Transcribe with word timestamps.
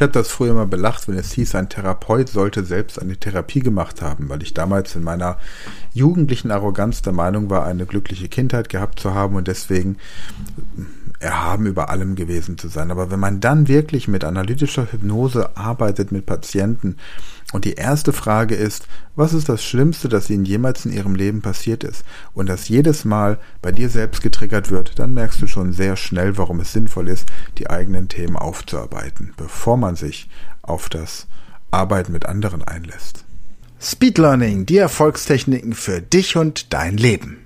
Ich 0.00 0.02
habe 0.02 0.14
das 0.14 0.28
früher 0.28 0.54
mal 0.54 0.66
belacht, 0.66 1.08
wenn 1.08 1.18
es 1.18 1.32
hieß, 1.32 1.54
ein 1.56 1.68
Therapeut 1.68 2.30
sollte 2.30 2.64
selbst 2.64 2.98
eine 2.98 3.18
Therapie 3.18 3.60
gemacht 3.60 4.00
haben, 4.00 4.30
weil 4.30 4.42
ich 4.42 4.54
damals 4.54 4.96
in 4.96 5.02
meiner 5.02 5.36
jugendlichen 5.92 6.50
Arroganz 6.50 7.02
der 7.02 7.12
Meinung 7.12 7.50
war, 7.50 7.66
eine 7.66 7.84
glückliche 7.84 8.28
Kindheit 8.28 8.70
gehabt 8.70 8.98
zu 8.98 9.12
haben 9.12 9.36
und 9.36 9.46
deswegen 9.46 9.98
erhaben 11.20 11.66
über 11.66 11.90
allem 11.90 12.16
gewesen 12.16 12.58
zu 12.58 12.68
sein. 12.68 12.90
Aber 12.90 13.10
wenn 13.10 13.20
man 13.20 13.40
dann 13.40 13.68
wirklich 13.68 14.08
mit 14.08 14.24
analytischer 14.24 14.90
Hypnose 14.90 15.56
arbeitet 15.56 16.12
mit 16.12 16.26
Patienten 16.26 16.96
und 17.52 17.64
die 17.64 17.74
erste 17.74 18.12
Frage 18.12 18.54
ist, 18.54 18.88
was 19.16 19.34
ist 19.34 19.48
das 19.48 19.62
Schlimmste, 19.62 20.08
das 20.08 20.30
ihnen 20.30 20.44
jemals 20.44 20.86
in 20.86 20.92
ihrem 20.92 21.14
Leben 21.14 21.42
passiert 21.42 21.84
ist 21.84 22.04
und 22.32 22.48
das 22.48 22.68
jedes 22.68 23.04
Mal 23.04 23.38
bei 23.60 23.70
dir 23.70 23.90
selbst 23.90 24.22
getriggert 24.22 24.70
wird, 24.70 24.98
dann 24.98 25.14
merkst 25.14 25.42
du 25.42 25.46
schon 25.46 25.72
sehr 25.72 25.96
schnell, 25.96 26.38
warum 26.38 26.60
es 26.60 26.72
sinnvoll 26.72 27.08
ist, 27.08 27.28
die 27.58 27.68
eigenen 27.68 28.08
Themen 28.08 28.36
aufzuarbeiten, 28.36 29.34
bevor 29.36 29.76
man 29.76 29.96
sich 29.96 30.28
auf 30.62 30.88
das 30.88 31.26
Arbeiten 31.70 32.12
mit 32.12 32.26
anderen 32.26 32.64
einlässt. 32.64 33.24
Speed 33.80 34.18
Learning, 34.18 34.66
die 34.66 34.76
Erfolgstechniken 34.76 35.74
für 35.74 36.00
dich 36.00 36.36
und 36.36 36.72
dein 36.72 36.96
Leben. 36.96 37.38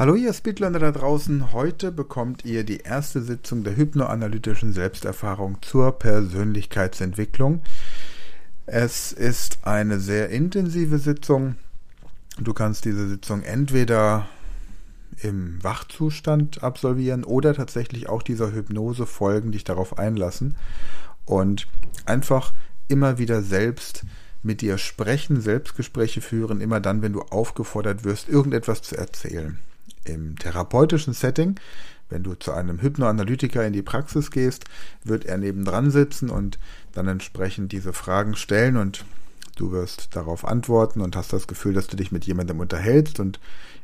Hallo 0.00 0.14
ihr 0.14 0.32
Speedlearner 0.32 0.78
da 0.78 0.92
draußen, 0.92 1.52
heute 1.52 1.92
bekommt 1.92 2.46
ihr 2.46 2.64
die 2.64 2.78
erste 2.78 3.20
Sitzung 3.20 3.64
der 3.64 3.76
hypnoanalytischen 3.76 4.72
Selbsterfahrung 4.72 5.58
zur 5.60 5.92
Persönlichkeitsentwicklung. 5.92 7.60
Es 8.64 9.12
ist 9.12 9.58
eine 9.64 10.00
sehr 10.00 10.30
intensive 10.30 10.96
Sitzung. 10.96 11.56
Du 12.38 12.54
kannst 12.54 12.86
diese 12.86 13.10
Sitzung 13.10 13.42
entweder 13.42 14.26
im 15.20 15.62
Wachzustand 15.62 16.62
absolvieren 16.62 17.22
oder 17.22 17.52
tatsächlich 17.52 18.08
auch 18.08 18.22
dieser 18.22 18.52
Hypnose 18.54 19.04
folgen, 19.04 19.52
dich 19.52 19.64
darauf 19.64 19.98
einlassen 19.98 20.56
und 21.26 21.68
einfach 22.06 22.54
immer 22.88 23.18
wieder 23.18 23.42
selbst 23.42 24.06
mit 24.42 24.62
dir 24.62 24.78
sprechen, 24.78 25.42
Selbstgespräche 25.42 26.22
führen, 26.22 26.62
immer 26.62 26.80
dann, 26.80 27.02
wenn 27.02 27.12
du 27.12 27.20
aufgefordert 27.20 28.02
wirst, 28.04 28.30
irgendetwas 28.30 28.80
zu 28.80 28.96
erzählen 28.96 29.58
im 30.04 30.38
therapeutischen 30.38 31.12
Setting, 31.12 31.58
wenn 32.08 32.22
du 32.22 32.34
zu 32.34 32.52
einem 32.52 32.80
Hypnoanalytiker 32.80 33.64
in 33.64 33.72
die 33.72 33.82
Praxis 33.82 34.30
gehst, 34.30 34.64
wird 35.04 35.24
er 35.24 35.38
nebendran 35.38 35.90
sitzen 35.90 36.28
und 36.28 36.58
dann 36.92 37.08
entsprechend 37.08 37.72
diese 37.72 37.92
Fragen 37.92 38.34
stellen 38.34 38.76
und 38.76 39.04
du 39.56 39.72
wirst 39.72 40.16
darauf 40.16 40.44
antworten 40.44 41.00
und 41.00 41.16
hast 41.16 41.32
das 41.32 41.46
Gefühl, 41.46 41.74
dass 41.74 41.86
du 41.86 41.96
dich 41.96 42.12
mit 42.12 42.26
jemandem 42.26 42.60
unterhältst 42.60 43.20
und 43.20 43.40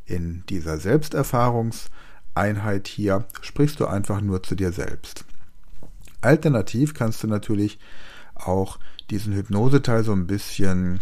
in 0.07 0.43
dieser 0.49 0.79
Selbsterfahrungseinheit 0.79 2.89
hier 2.89 3.25
sprichst 3.43 3.81
du 3.81 3.87
einfach 3.87 4.21
nur 4.21 4.43
zu 4.43 4.57
dir 4.57 4.73
selbst. 4.73 5.25
Alternativ 6.21 6.95
kannst 6.95 7.23
du 7.23 7.29
natürlich 7.29 7.79
auch 8.35 8.81
diesen 9.11 9.35
Hypnoseteil 9.35 10.03
so 10.03 10.13
ein 10.13 10.27
bisschen 10.27 11.01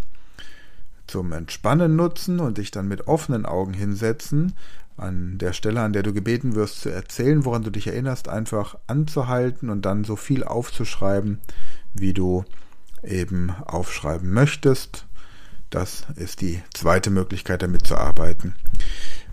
zum 1.07 1.33
Entspannen 1.33 1.97
nutzen 1.97 2.41
und 2.41 2.59
dich 2.59 2.71
dann 2.71 2.89
mit 2.89 3.07
offenen 3.07 3.47
Augen 3.47 3.75
hinsetzen, 3.75 4.55
an 4.97 5.39
der 5.39 5.53
Stelle, 5.53 5.81
an 5.81 5.93
der 5.93 6.03
du 6.03 6.13
gebeten 6.13 6.55
wirst 6.55 6.81
zu 6.81 6.89
erzählen, 6.89 7.45
woran 7.45 7.65
du 7.65 7.71
dich 7.71 7.89
erinnerst, 7.89 8.29
einfach 8.29 8.77
anzuhalten 8.87 9.69
und 9.69 9.83
dann 9.85 10.05
so 10.05 10.17
viel 10.17 10.45
aufzuschreiben, 10.45 11.41
wie 11.95 12.13
du 12.13 12.45
eben 13.03 13.51
aufschreiben 13.51 14.33
möchtest. 14.33 15.07
Das 15.71 16.07
ist 16.15 16.41
die 16.41 16.63
zweite 16.73 17.11
Möglichkeit, 17.11 17.63
damit 17.63 17.87
zu 17.87 17.97
arbeiten. 17.97 18.55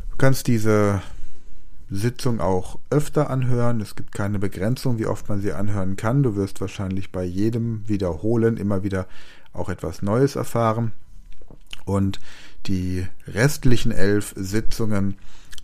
Du 0.10 0.18
kannst 0.18 0.48
diese 0.48 1.02
Sitzung 1.92 2.40
auch 2.40 2.80
öfter 2.90 3.30
anhören. 3.30 3.82
Es 3.82 3.96
gibt 3.96 4.14
keine 4.14 4.40
Begrenzung, 4.40 4.98
wie 4.98 5.06
oft 5.06 5.30
man 5.30 5.42
sie 5.42 5.54
anhören 5.54 5.98
kann. 5.98 6.24
Du 6.24 6.36
wirst 6.36 6.62
wahrscheinlich 6.62 7.12
bei 7.12 7.24
jedem 7.24 7.88
Wiederholen 7.88 8.58
immer 8.58 8.84
wieder 8.84 9.08
auch 9.54 9.70
etwas 9.70 10.02
Neues 10.02 10.36
erfahren. 10.36 10.94
Und 11.86 12.20
die 12.68 13.08
restlichen 13.28 13.92
elf 13.92 14.34
Sitzungen 14.36 15.18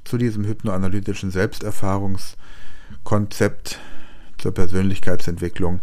zu 0.04 0.18
diesem 0.18 0.46
hypnoanalytischen 0.46 1.32
Selbsterfahrungskonzept 1.32 3.80
zur 4.38 4.54
Persönlichkeitsentwicklung. 4.54 5.82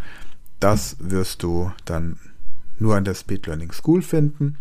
Das 0.60 0.96
wirst 0.98 1.42
du 1.42 1.72
dann 1.84 2.18
nur 2.78 2.96
an 2.96 3.04
der 3.04 3.14
Speed 3.14 3.46
Learning 3.46 3.72
School 3.72 4.02
finden 4.02 4.56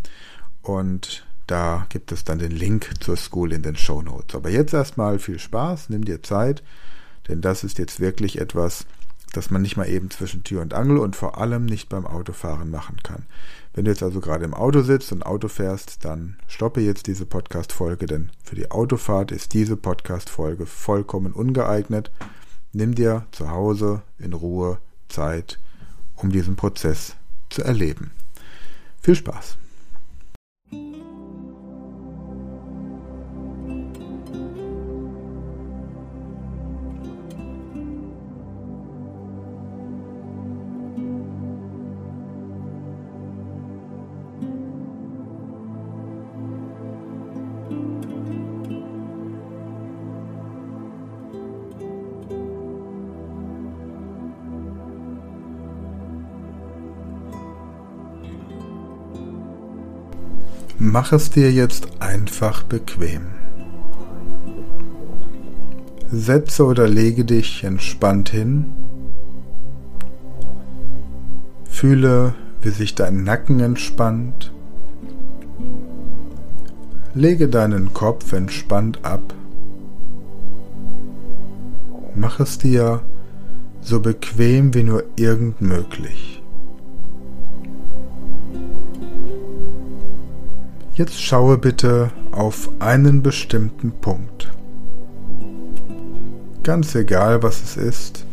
und 0.61 1.25
da 1.47 1.85
gibt 1.89 2.11
es 2.11 2.23
dann 2.23 2.39
den 2.39 2.51
Link 2.51 2.91
zur 2.99 3.17
School 3.17 3.51
in 3.51 3.63
den 3.63 3.75
Show 3.75 4.01
Notes. 4.01 4.35
Aber 4.35 4.49
jetzt 4.49 4.73
erstmal 4.73 5.19
viel 5.19 5.39
Spaß, 5.39 5.89
nimm 5.89 6.05
dir 6.05 6.23
Zeit, 6.23 6.63
denn 7.27 7.41
das 7.41 7.63
ist 7.63 7.79
jetzt 7.79 7.99
wirklich 7.99 8.39
etwas, 8.39 8.85
das 9.33 9.49
man 9.49 9.61
nicht 9.61 9.77
mal 9.77 9.89
eben 9.89 10.09
zwischen 10.09 10.43
Tür 10.43 10.61
und 10.61 10.73
Angel 10.73 10.97
und 10.97 11.15
vor 11.15 11.37
allem 11.37 11.65
nicht 11.65 11.89
beim 11.89 12.05
Autofahren 12.05 12.69
machen 12.69 12.97
kann. 13.03 13.25
Wenn 13.73 13.85
du 13.85 13.91
jetzt 13.91 14.03
also 14.03 14.19
gerade 14.19 14.45
im 14.45 14.53
Auto 14.53 14.81
sitzt 14.81 15.11
und 15.11 15.25
Auto 15.25 15.47
fährst, 15.47 16.05
dann 16.05 16.37
stoppe 16.47 16.79
jetzt 16.81 17.07
diese 17.07 17.25
Podcast-Folge, 17.25 18.05
denn 18.05 18.29
für 18.43 18.55
die 18.55 18.69
Autofahrt 18.69 19.31
ist 19.31 19.53
diese 19.53 19.75
Podcast-Folge 19.75 20.67
vollkommen 20.67 21.33
ungeeignet. 21.33 22.11
Nimm 22.71 22.93
dir 22.93 23.25
zu 23.31 23.49
Hause 23.49 24.03
in 24.19 24.33
Ruhe 24.33 24.77
Zeit, 25.09 25.59
um 26.15 26.31
diesen 26.31 26.55
Prozess 26.55 27.15
zu 27.49 27.63
erleben. 27.63 28.11
Viel 29.01 29.15
Spaß! 29.15 29.57
Mach 60.93 61.11
es 61.11 61.31
dir 61.31 61.51
jetzt 61.51 61.87
einfach 62.01 62.61
bequem. 62.61 63.23
Setze 66.11 66.63
oder 66.67 66.87
lege 66.87 67.25
dich 67.25 67.63
entspannt 67.63 68.29
hin. 68.29 68.75
Fühle, 71.65 72.35
wie 72.61 72.69
sich 72.69 72.93
dein 72.93 73.23
Nacken 73.23 73.59
entspannt. 73.59 74.53
Lege 77.15 77.47
deinen 77.47 77.91
Kopf 77.95 78.31
entspannt 78.31 78.99
ab. 79.01 79.33
Mach 82.13 82.39
es 82.39 82.59
dir 82.59 83.01
so 83.81 83.99
bequem 83.99 84.75
wie 84.75 84.83
nur 84.83 85.05
irgend 85.15 85.59
möglich. 85.59 86.32
Jetzt 90.95 91.19
schaue 91.19 91.57
bitte 91.57 92.11
auf 92.31 92.69
einen 92.77 93.23
bestimmten 93.23 93.93
Punkt. 93.93 94.51
Ganz 96.61 96.93
egal, 96.93 97.41
was 97.41 97.63
es 97.63 97.77
ist. 97.77 98.25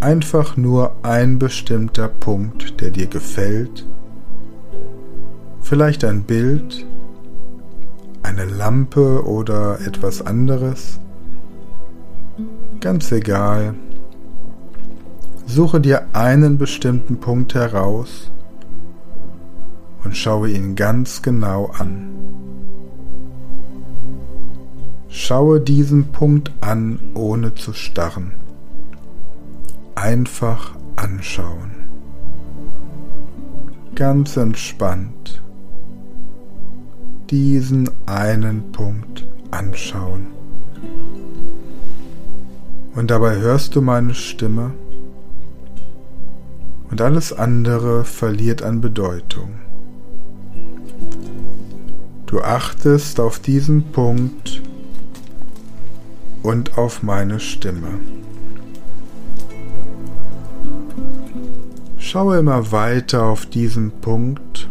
Einfach 0.00 0.56
nur 0.56 0.96
ein 1.02 1.38
bestimmter 1.38 2.08
Punkt, 2.08 2.80
der 2.80 2.88
dir 2.88 3.06
gefällt. 3.06 3.84
Vielleicht 5.60 6.04
ein 6.04 6.22
Bild, 6.22 6.86
eine 8.22 8.46
Lampe 8.46 9.22
oder 9.26 9.78
etwas 9.86 10.24
anderes. 10.24 11.00
Ganz 12.80 13.12
egal. 13.12 13.74
Suche 15.44 15.82
dir 15.82 16.06
einen 16.14 16.56
bestimmten 16.56 17.20
Punkt 17.20 17.52
heraus 17.52 18.30
und 20.04 20.16
schaue 20.16 20.50
ihn 20.50 20.74
ganz 20.76 21.22
genau 21.22 21.66
an. 21.66 22.10
Schaue 25.08 25.60
diesen 25.60 26.12
Punkt 26.12 26.52
an, 26.60 26.98
ohne 27.14 27.54
zu 27.54 27.72
starren. 27.72 28.32
Einfach 29.94 30.76
anschauen. 30.96 31.72
Ganz 33.94 34.36
entspannt 34.36 35.42
diesen 37.30 37.88
einen 38.06 38.72
Punkt 38.72 39.26
anschauen. 39.52 40.26
Und 42.94 43.10
dabei 43.10 43.36
hörst 43.36 43.76
du 43.76 43.80
meine 43.80 44.14
Stimme 44.14 44.72
und 46.90 47.00
alles 47.00 47.32
andere 47.32 48.04
verliert 48.04 48.62
an 48.62 48.80
Bedeutung. 48.80 49.59
Du 52.30 52.40
achtest 52.42 53.18
auf 53.18 53.40
diesen 53.40 53.90
Punkt 53.90 54.62
und 56.44 56.78
auf 56.78 57.02
meine 57.02 57.40
Stimme. 57.40 57.98
Schaue 61.98 62.38
immer 62.38 62.70
weiter 62.70 63.24
auf 63.24 63.46
diesen 63.46 63.90
Punkt. 63.90 64.68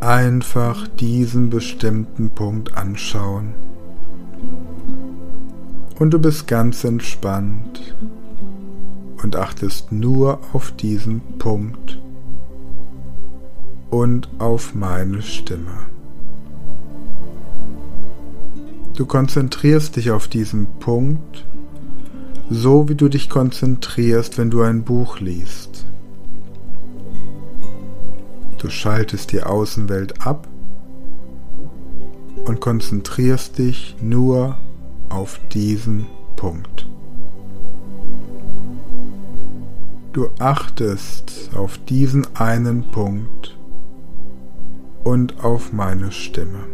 Einfach 0.00 0.86
diesen 0.86 1.48
bestimmten 1.48 2.28
Punkt 2.28 2.76
anschauen. 2.76 3.54
Und 5.98 6.10
du 6.10 6.18
bist 6.18 6.46
ganz 6.46 6.84
entspannt 6.84 7.96
und 9.22 9.34
achtest 9.34 9.92
nur 9.92 10.40
auf 10.52 10.72
diesen 10.72 11.22
Punkt 11.38 12.03
und 13.94 14.28
auf 14.40 14.74
meine 14.74 15.22
Stimme. 15.22 15.86
Du 18.96 19.06
konzentrierst 19.06 19.94
dich 19.94 20.10
auf 20.10 20.26
diesen 20.26 20.66
Punkt, 20.80 21.46
so 22.50 22.88
wie 22.88 22.96
du 22.96 23.08
dich 23.08 23.30
konzentrierst, 23.30 24.36
wenn 24.36 24.50
du 24.50 24.62
ein 24.62 24.82
Buch 24.82 25.20
liest. 25.20 25.86
Du 28.58 28.68
schaltest 28.68 29.30
die 29.30 29.44
Außenwelt 29.44 30.26
ab 30.26 30.48
und 32.46 32.60
konzentrierst 32.60 33.58
dich 33.58 33.94
nur 34.02 34.56
auf 35.08 35.38
diesen 35.52 36.06
Punkt. 36.34 36.88
Du 40.12 40.30
achtest 40.40 41.50
auf 41.54 41.78
diesen 41.78 42.26
einen 42.36 42.90
Punkt 42.90 43.53
und 45.04 45.44
auf 45.44 45.72
meine 45.72 46.10
Stimme. 46.10 46.64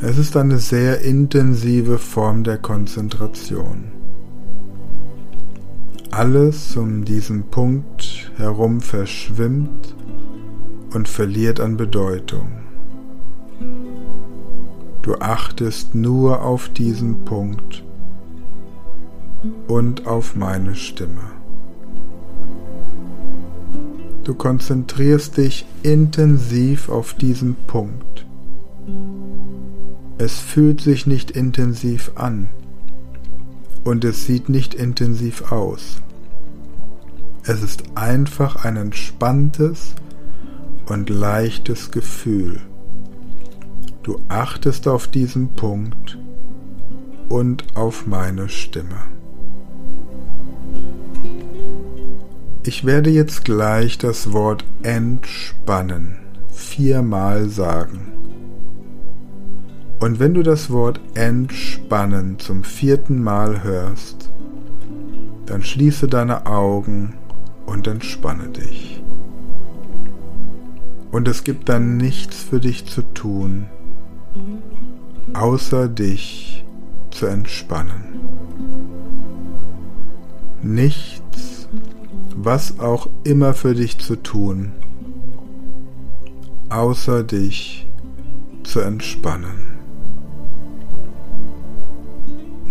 Es 0.00 0.18
ist 0.18 0.36
eine 0.36 0.58
sehr 0.58 1.00
intensive 1.00 1.98
Form 1.98 2.44
der 2.44 2.58
Konzentration. 2.58 3.92
Alles 6.10 6.76
um 6.76 7.04
diesen 7.04 7.44
Punkt 7.44 8.30
herum 8.36 8.80
verschwimmt 8.80 9.96
und 10.92 11.08
verliert 11.08 11.58
an 11.60 11.76
Bedeutung. 11.76 12.48
Du 15.00 15.14
achtest 15.16 15.94
nur 15.94 16.42
auf 16.42 16.68
diesen 16.68 17.24
Punkt 17.24 17.82
und 19.68 20.06
auf 20.06 20.36
meine 20.36 20.74
Stimme. 20.74 21.31
Du 24.24 24.34
konzentrierst 24.34 25.36
dich 25.36 25.66
intensiv 25.82 26.88
auf 26.88 27.14
diesen 27.14 27.56
Punkt. 27.66 28.24
Es 30.18 30.38
fühlt 30.38 30.80
sich 30.80 31.06
nicht 31.06 31.32
intensiv 31.32 32.12
an 32.14 32.48
und 33.82 34.04
es 34.04 34.26
sieht 34.26 34.48
nicht 34.48 34.74
intensiv 34.74 35.50
aus. 35.50 35.96
Es 37.44 37.62
ist 37.62 37.82
einfach 37.96 38.64
ein 38.64 38.76
entspanntes 38.76 39.94
und 40.86 41.10
leichtes 41.10 41.90
Gefühl. 41.90 42.60
Du 44.04 44.20
achtest 44.28 44.86
auf 44.86 45.08
diesen 45.08 45.54
Punkt 45.54 46.18
und 47.28 47.76
auf 47.76 48.06
meine 48.06 48.48
Stimme. 48.48 48.98
Ich 52.64 52.84
werde 52.84 53.10
jetzt 53.10 53.44
gleich 53.44 53.98
das 53.98 54.32
Wort 54.32 54.64
entspannen 54.82 56.22
viermal 56.52 57.48
sagen. 57.48 58.12
Und 60.00 60.20
wenn 60.20 60.34
du 60.34 60.42
das 60.42 60.70
Wort 60.70 61.00
entspannen 61.14 62.38
zum 62.38 62.64
vierten 62.64 63.22
Mal 63.22 63.62
hörst, 63.62 64.30
dann 65.46 65.62
schließe 65.62 66.08
deine 66.08 66.46
Augen 66.46 67.14
und 67.66 67.86
entspanne 67.86 68.48
dich. 68.48 69.02
Und 71.10 71.28
es 71.28 71.44
gibt 71.44 71.68
dann 71.68 71.96
nichts 71.96 72.42
für 72.42 72.58
dich 72.58 72.86
zu 72.86 73.02
tun, 73.02 73.66
außer 75.34 75.88
dich 75.88 76.64
zu 77.10 77.26
entspannen. 77.26 78.20
Nichts 80.62 81.21
was 82.44 82.80
auch 82.80 83.08
immer 83.22 83.54
für 83.54 83.74
dich 83.74 83.98
zu 83.98 84.16
tun, 84.16 84.72
außer 86.70 87.22
dich 87.22 87.86
zu 88.64 88.80
entspannen. 88.80 89.78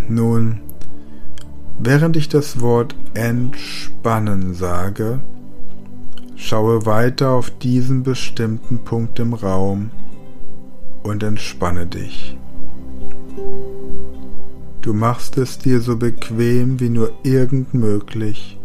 Nun, 0.10 0.60
während 1.80 2.18
ich 2.18 2.28
das 2.28 2.60
Wort 2.60 2.96
entspannen 3.14 4.54
sage, 4.54 5.22
schaue 6.36 6.86
weiter 6.86 7.32
auf 7.32 7.50
diesen 7.50 8.04
bestimmten 8.04 8.80
Punkt 8.80 9.20
im 9.20 9.34
Raum 9.34 9.92
und 11.04 11.24
entspanne 11.24 11.88
dich. 11.88 12.38
Du 14.82 14.94
machst 14.94 15.38
es 15.38 15.60
dir 15.60 15.80
so 15.80 15.96
bequem 15.96 16.80
wie 16.82 16.90
nur 16.90 17.12
irgend 17.24 17.74
möglich 17.74 18.58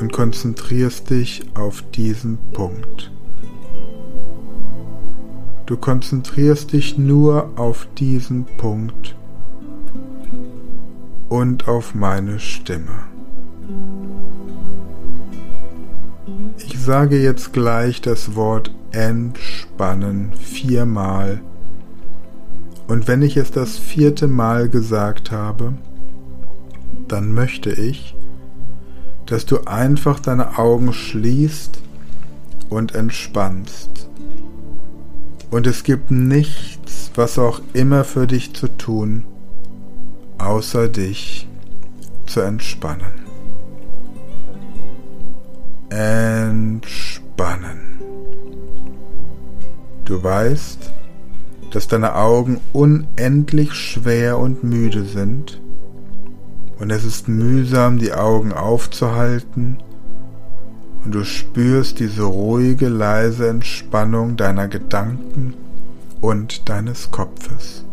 und 0.00 0.12
konzentrierst 0.12 1.10
dich 1.10 1.44
auf 1.54 1.82
diesen 1.94 2.38
Punkt. 2.52 3.10
Du 5.66 5.76
konzentrierst 5.76 6.72
dich 6.72 6.96
nur 6.96 7.50
auf 7.56 7.86
diesen 7.98 8.44
Punkt 8.56 9.14
und 11.28 11.68
auf 11.68 11.94
meine 11.94 12.38
Stimme. 12.38 13.04
Ich 16.56 16.78
sage 16.78 17.20
jetzt 17.20 17.52
gleich 17.52 18.00
das 18.00 18.34
Wort 18.34 18.74
entspannen 18.92 20.32
viermal. 20.34 21.40
Und 22.86 23.06
wenn 23.06 23.20
ich 23.20 23.36
es 23.36 23.50
das 23.50 23.76
vierte 23.76 24.26
Mal 24.26 24.70
gesagt 24.70 25.30
habe, 25.30 25.74
dann 27.06 27.32
möchte 27.32 27.70
ich, 27.70 28.14
dass 29.28 29.46
du 29.46 29.64
einfach 29.66 30.18
deine 30.20 30.58
Augen 30.58 30.92
schließt 30.94 31.80
und 32.70 32.94
entspannst. 32.94 34.08
Und 35.50 35.66
es 35.66 35.84
gibt 35.84 36.10
nichts, 36.10 37.10
was 37.14 37.38
auch 37.38 37.60
immer 37.74 38.04
für 38.04 38.26
dich 38.26 38.54
zu 38.54 38.68
tun, 38.68 39.24
außer 40.38 40.88
dich 40.88 41.46
zu 42.26 42.40
entspannen. 42.40 43.26
Entspannen. 45.90 47.80
Du 50.06 50.22
weißt, 50.22 50.90
dass 51.70 51.86
deine 51.86 52.14
Augen 52.14 52.60
unendlich 52.72 53.74
schwer 53.74 54.38
und 54.38 54.64
müde 54.64 55.04
sind 55.04 55.60
und 56.78 56.90
es 56.90 57.04
ist 57.04 57.28
mühsam, 57.28 57.98
die 57.98 58.12
Augen 58.12 58.52
aufzuhalten 58.52 59.78
und 61.04 61.14
du 61.14 61.24
spürst 61.24 62.00
diese 62.00 62.24
ruhige, 62.24 62.88
leise 62.88 63.48
Entspannung 63.48 64.36
deiner 64.36 64.68
Gedanken 64.68 65.54
und 66.20 66.68
deines 66.68 67.10
Kopfes. 67.10 67.84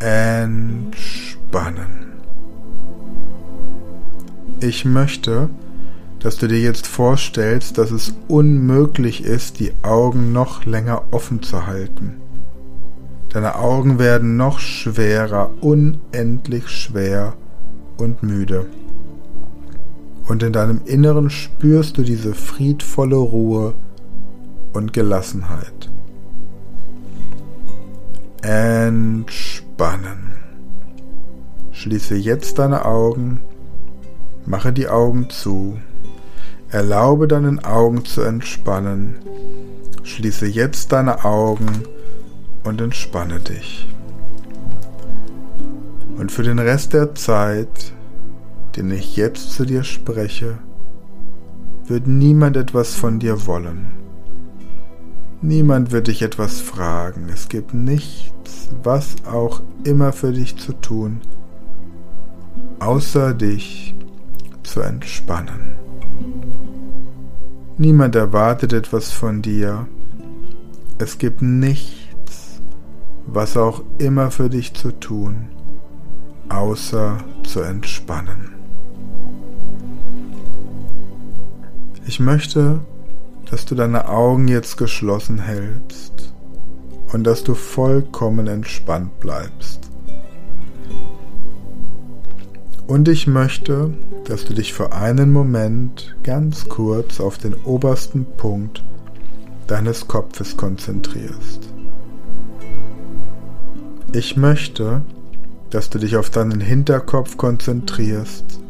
Entspannen. 0.00 0.94
Ich 4.60 4.84
möchte, 4.84 5.50
dass 6.20 6.36
du 6.38 6.48
dir 6.48 6.60
jetzt 6.60 6.86
vorstellst, 6.86 7.76
dass 7.78 7.90
es 7.90 8.14
unmöglich 8.28 9.24
ist, 9.24 9.60
die 9.60 9.72
Augen 9.82 10.32
noch 10.32 10.64
länger 10.64 11.02
offen 11.10 11.42
zu 11.42 11.66
halten. 11.66 12.23
Deine 13.34 13.56
Augen 13.56 13.98
werden 13.98 14.36
noch 14.36 14.60
schwerer, 14.60 15.50
unendlich 15.60 16.68
schwer 16.68 17.34
und 17.96 18.22
müde. 18.22 18.66
Und 20.28 20.44
in 20.44 20.52
deinem 20.52 20.82
Inneren 20.84 21.30
spürst 21.30 21.98
du 21.98 22.02
diese 22.02 22.32
friedvolle 22.32 23.16
Ruhe 23.16 23.74
und 24.72 24.92
Gelassenheit. 24.92 25.90
Entspannen. 28.42 30.34
Schließe 31.72 32.14
jetzt 32.14 32.60
deine 32.60 32.84
Augen, 32.84 33.40
mache 34.46 34.72
die 34.72 34.86
Augen 34.86 35.28
zu, 35.28 35.76
erlaube 36.68 37.26
deinen 37.26 37.64
Augen 37.64 38.04
zu 38.04 38.22
entspannen, 38.22 39.16
schließe 40.04 40.46
jetzt 40.46 40.92
deine 40.92 41.24
Augen 41.24 41.82
und 42.64 42.80
entspanne 42.80 43.40
dich. 43.40 43.86
Und 46.16 46.32
für 46.32 46.42
den 46.42 46.58
Rest 46.58 46.92
der 46.92 47.14
Zeit, 47.14 47.92
den 48.76 48.90
ich 48.90 49.16
jetzt 49.16 49.52
zu 49.52 49.64
dir 49.64 49.84
spreche, 49.84 50.58
wird 51.86 52.06
niemand 52.06 52.56
etwas 52.56 52.94
von 52.94 53.18
dir 53.18 53.46
wollen. 53.46 53.92
Niemand 55.42 55.92
wird 55.92 56.06
dich 56.06 56.22
etwas 56.22 56.60
fragen. 56.60 57.28
Es 57.32 57.48
gibt 57.48 57.74
nichts, 57.74 58.70
was 58.82 59.16
auch 59.30 59.60
immer 59.84 60.12
für 60.12 60.32
dich 60.32 60.56
zu 60.56 60.72
tun, 60.72 61.20
außer 62.78 63.34
dich 63.34 63.94
zu 64.62 64.80
entspannen. 64.80 65.76
Niemand 67.76 68.14
erwartet 68.14 68.72
etwas 68.72 69.10
von 69.10 69.42
dir. 69.42 69.86
Es 70.96 71.18
gibt 71.18 71.42
nichts, 71.42 72.03
was 73.26 73.56
auch 73.56 73.82
immer 73.98 74.30
für 74.30 74.50
dich 74.50 74.74
zu 74.74 74.92
tun, 74.92 75.48
außer 76.48 77.18
zu 77.42 77.60
entspannen. 77.60 78.54
Ich 82.06 82.20
möchte, 82.20 82.80
dass 83.50 83.64
du 83.64 83.74
deine 83.74 84.08
Augen 84.08 84.48
jetzt 84.48 84.76
geschlossen 84.76 85.38
hältst 85.38 86.34
und 87.12 87.24
dass 87.24 87.44
du 87.44 87.54
vollkommen 87.54 88.46
entspannt 88.46 89.20
bleibst. 89.20 89.90
Und 92.86 93.08
ich 93.08 93.26
möchte, 93.26 93.90
dass 94.24 94.44
du 94.44 94.52
dich 94.52 94.74
für 94.74 94.92
einen 94.92 95.32
Moment 95.32 96.16
ganz 96.22 96.68
kurz 96.68 97.20
auf 97.20 97.38
den 97.38 97.54
obersten 97.64 98.26
Punkt 98.36 98.84
deines 99.66 100.06
Kopfes 100.06 100.56
konzentrierst. 100.56 101.73
Ich 104.16 104.36
möchte, 104.36 105.02
dass 105.70 105.90
du 105.90 105.98
dich 105.98 106.16
auf 106.16 106.30
deinen 106.30 106.60
Hinterkopf 106.60 107.36
konzentrierst 107.36 108.60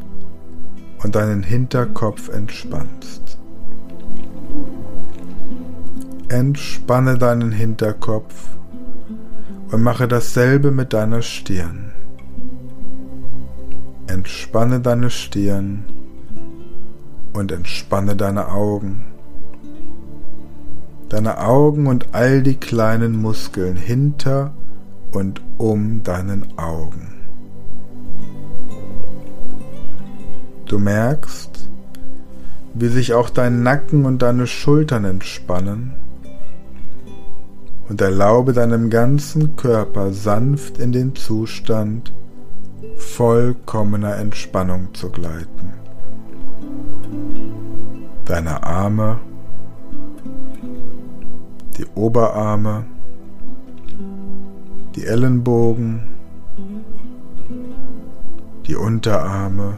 und 1.03 1.13
deinen 1.13 1.43
Hinterkopf 1.43 2.29
entspannst. 2.29 3.37
Entspanne 6.29 7.19
deinen 7.19 7.51
Hinterkopf 7.51 8.33
und 9.71 9.83
mache 9.83 10.07
dasselbe 10.07 10.71
mit 10.71 10.93
deiner 10.93 11.21
Stirn. 11.21 11.91
Entspanne 14.07 14.79
deine 14.79 15.11
Stirn 15.11 15.85
und 17.33 17.51
entspanne 17.51 18.15
deine 18.15 18.51
Augen. 18.51 19.05
Deine 21.09 21.39
Augen 21.39 21.85
und 21.85 22.07
all 22.13 22.41
die 22.41 22.55
kleinen 22.55 23.15
Muskeln 23.21 23.75
hinter 23.75 24.55
und 25.15 25.41
um 25.57 26.03
deinen 26.03 26.57
Augen. 26.57 27.13
Du 30.65 30.79
merkst, 30.79 31.69
wie 32.73 32.87
sich 32.87 33.13
auch 33.13 33.29
dein 33.29 33.63
Nacken 33.63 34.05
und 34.05 34.21
deine 34.21 34.47
Schultern 34.47 35.05
entspannen 35.05 35.93
und 37.87 38.01
erlaube 38.01 38.53
deinem 38.53 38.89
ganzen 38.89 39.55
Körper 39.55 40.11
sanft 40.11 40.79
in 40.79 40.91
den 40.91 41.15
Zustand 41.15 42.11
vollkommener 42.97 44.17
Entspannung 44.17 44.93
zu 44.93 45.09
gleiten. 45.09 45.73
Deine 48.25 48.63
Arme, 48.63 49.19
die 51.77 51.85
Oberarme, 51.93 52.85
die 54.95 55.05
Ellenbogen, 55.05 56.01
die 58.65 58.75
Unterarme, 58.75 59.77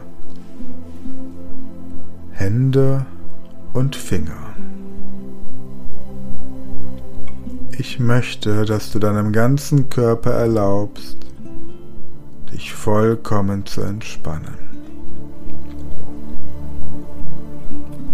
Hände 2.30 3.04
und 3.72 3.96
Finger. 3.96 4.54
Ich 7.76 7.98
möchte, 7.98 8.64
dass 8.64 8.92
du 8.92 8.98
deinem 9.00 9.32
ganzen 9.32 9.88
Körper 9.90 10.30
erlaubst, 10.30 11.16
dich 12.52 12.72
vollkommen 12.72 13.66
zu 13.66 13.82
entspannen. 13.82 14.56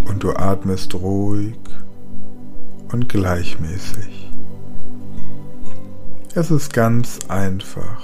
Und 0.08 0.22
du 0.22 0.30
atmest 0.30 0.94
ruhig 0.94 1.58
und 2.92 3.08
gleichmäßig. 3.08 4.23
Es 6.36 6.50
ist 6.50 6.72
ganz 6.72 7.20
einfach. 7.28 8.02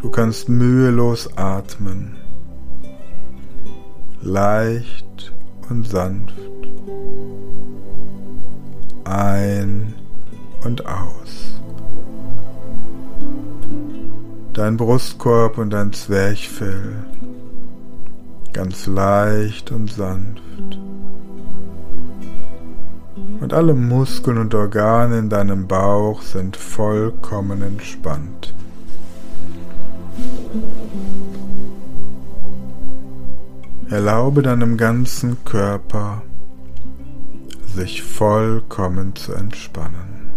Du 0.00 0.08
kannst 0.10 0.48
mühelos 0.48 1.28
atmen, 1.36 2.16
leicht 4.22 5.34
und 5.68 5.88
sanft 5.88 6.38
ein 9.02 9.94
und 10.64 10.86
aus. 10.86 11.60
Dein 14.52 14.76
Brustkorb 14.76 15.58
und 15.58 15.70
dein 15.70 15.92
Zwerchfell 15.92 17.04
ganz 18.52 18.86
leicht 18.86 19.72
und 19.72 19.90
sanft. 19.90 20.78
Und 23.48 23.54
alle 23.54 23.72
Muskeln 23.72 24.36
und 24.36 24.54
Organe 24.54 25.20
in 25.20 25.30
deinem 25.30 25.66
Bauch 25.66 26.20
sind 26.20 26.54
vollkommen 26.54 27.62
entspannt. 27.62 28.52
Erlaube 33.88 34.42
deinem 34.42 34.76
ganzen 34.76 35.42
Körper 35.46 36.20
sich 37.74 38.02
vollkommen 38.02 39.16
zu 39.16 39.32
entspannen. 39.32 40.30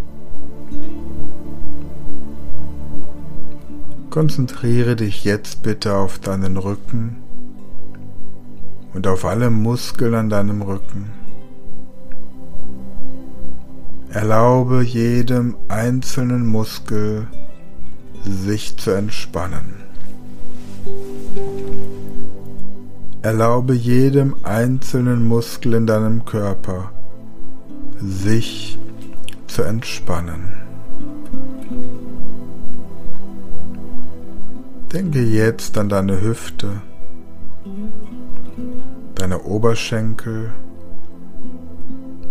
Konzentriere 4.09 4.95
dich 4.95 5.25
jetzt 5.25 5.63
bitte 5.63 5.97
auf 5.97 6.17
deinen 6.17 6.55
Rücken 6.55 7.17
und 8.93 9.05
auf 9.05 9.25
alle 9.25 9.49
Muskeln 9.49 10.15
an 10.15 10.29
deinem 10.29 10.61
Rücken. 10.61 11.20
Erlaube 14.13 14.81
jedem 14.81 15.55
einzelnen 15.69 16.45
Muskel 16.45 17.27
sich 18.25 18.75
zu 18.75 18.91
entspannen. 18.91 19.75
Erlaube 23.21 23.73
jedem 23.73 24.35
einzelnen 24.43 25.25
Muskel 25.25 25.75
in 25.75 25.87
deinem 25.87 26.25
Körper 26.25 26.91
sich 28.01 28.77
zu 29.47 29.61
entspannen. 29.61 30.61
Denke 34.91 35.21
jetzt 35.21 35.77
an 35.77 35.87
deine 35.87 36.19
Hüfte, 36.19 36.81
deine 39.15 39.43
Oberschenkel, 39.43 40.51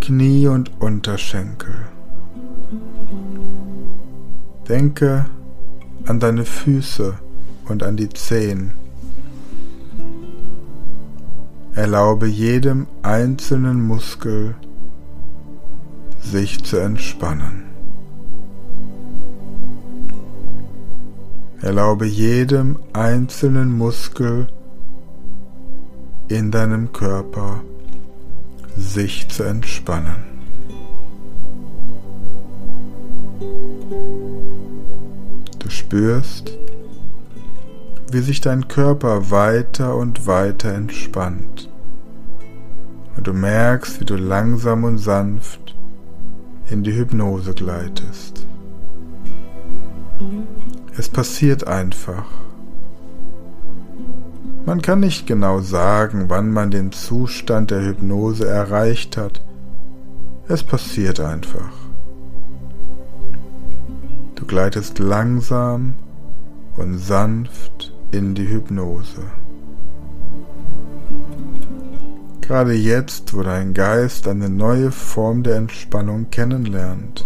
Knie 0.01 0.49
und 0.49 0.81
Unterschenkel. 0.81 1.75
Denke 4.69 5.27
an 6.07 6.19
deine 6.19 6.45
Füße 6.45 7.15
und 7.69 7.83
an 7.83 7.97
die 7.97 8.09
Zehen. 8.09 8.73
Erlaube 11.75 12.27
jedem 12.27 12.87
einzelnen 13.03 13.87
Muskel 13.87 14.57
sich 16.21 16.65
zu 16.65 16.79
entspannen. 16.79 17.65
Erlaube 21.61 22.07
jedem 22.07 22.79
einzelnen 22.95 23.77
Muskel 23.77 24.49
in 26.29 26.51
deinem 26.51 26.93
Körper 26.93 27.61
sich 28.81 29.29
zu 29.29 29.45
entspannen. 29.45 30.25
Du 35.59 35.69
spürst, 35.69 36.59
wie 38.11 38.21
sich 38.21 38.41
dein 38.41 38.69
Körper 38.69 39.31
weiter 39.31 39.97
und 39.97 40.27
weiter 40.27 40.73
entspannt. 40.73 41.69
Und 43.17 43.27
du 43.27 43.33
merkst, 43.33 44.01
wie 44.01 44.05
du 44.05 44.17
langsam 44.17 44.85
und 44.85 44.99
sanft 44.99 45.77
in 46.71 46.83
die 46.83 46.95
Hypnose 46.95 47.53
gleitest. 47.55 48.47
Es 50.97 51.09
passiert 51.09 51.67
einfach. 51.67 52.25
Man 54.67 54.83
kann 54.83 55.01
nicht 55.01 55.27
genau 55.27 55.61
sagen, 55.61 56.27
wann 56.29 56.53
man 56.53 56.71
den 56.71 56.93
Zustand 56.93 57.71
der 57.71 57.83
Hypnose 57.83 58.47
erreicht 58.47 59.17
hat. 59.17 59.43
Es 60.49 60.63
passiert 60.63 61.19
einfach. 61.19 61.73
Du 64.35 64.45
gleitest 64.45 64.99
langsam 64.99 65.95
und 66.77 66.99
sanft 66.99 67.95
in 68.11 68.35
die 68.35 68.49
Hypnose. 68.49 69.23
Gerade 72.43 72.75
jetzt, 72.75 73.35
wo 73.35 73.43
dein 73.43 73.75
Geist 73.75 74.29
eine 74.29 74.51
neue 74.51 74.91
Form 74.91 75.43
der 75.43 75.57
Entspannung 75.57 76.31
kennenlernt. 76.31 77.25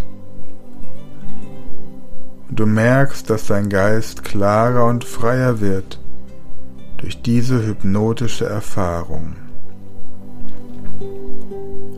Und 2.48 2.60
du 2.60 2.66
merkst, 2.66 3.28
dass 3.28 3.46
dein 3.46 3.70
Geist 3.70 4.22
klarer 4.22 4.84
und 4.86 5.04
freier 5.04 5.60
wird 5.60 5.98
durch 7.04 7.20
diese 7.20 7.66
hypnotische 7.66 8.46
Erfahrung. 8.46 9.36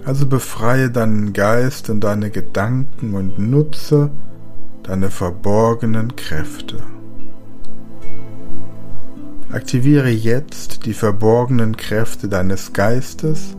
Also 0.05 0.27
befreie 0.27 0.91
deinen 0.91 1.33
Geist 1.33 1.91
und 1.91 2.01
deine 2.01 2.31
Gedanken 2.31 3.15
und 3.15 3.39
nutze 3.39 4.11
deine 4.83 5.11
verborgenen 5.11 6.17
Kräfte. 6.17 6.79
Aktiviere 9.53 10.11
jetzt 10.11 10.87
die 10.87 10.95
verborgenen 10.95 11.77
Kräfte 11.77 12.27
deines 12.27 12.73
Geistes 12.73 13.55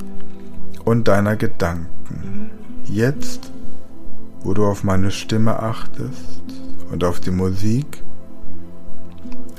und 0.84 1.08
deiner 1.08 1.38
Gedanken. 1.38 2.52
Jetzt, 2.84 3.54
wo 4.42 4.54
du 4.54 4.66
auf 4.66 4.84
meine 4.84 5.12
Stimme 5.12 5.64
achtest 5.64 6.44
und 6.92 7.06
auf 7.06 7.22
die 7.22 7.32
Musik, 7.32 8.04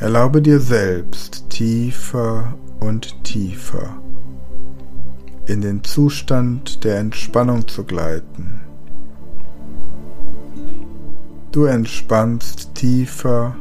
erlaube 0.00 0.42
dir 0.42 0.60
selbst 0.60 1.50
tiefer 1.50 2.54
und 2.78 3.24
tiefer 3.24 4.00
in 5.46 5.60
den 5.60 5.82
Zustand 5.82 6.84
der 6.84 6.98
Entspannung 6.98 7.66
zu 7.66 7.84
gleiten. 7.84 8.60
Du 11.52 11.64
entspannst 11.64 12.74
tiefer 12.74 13.56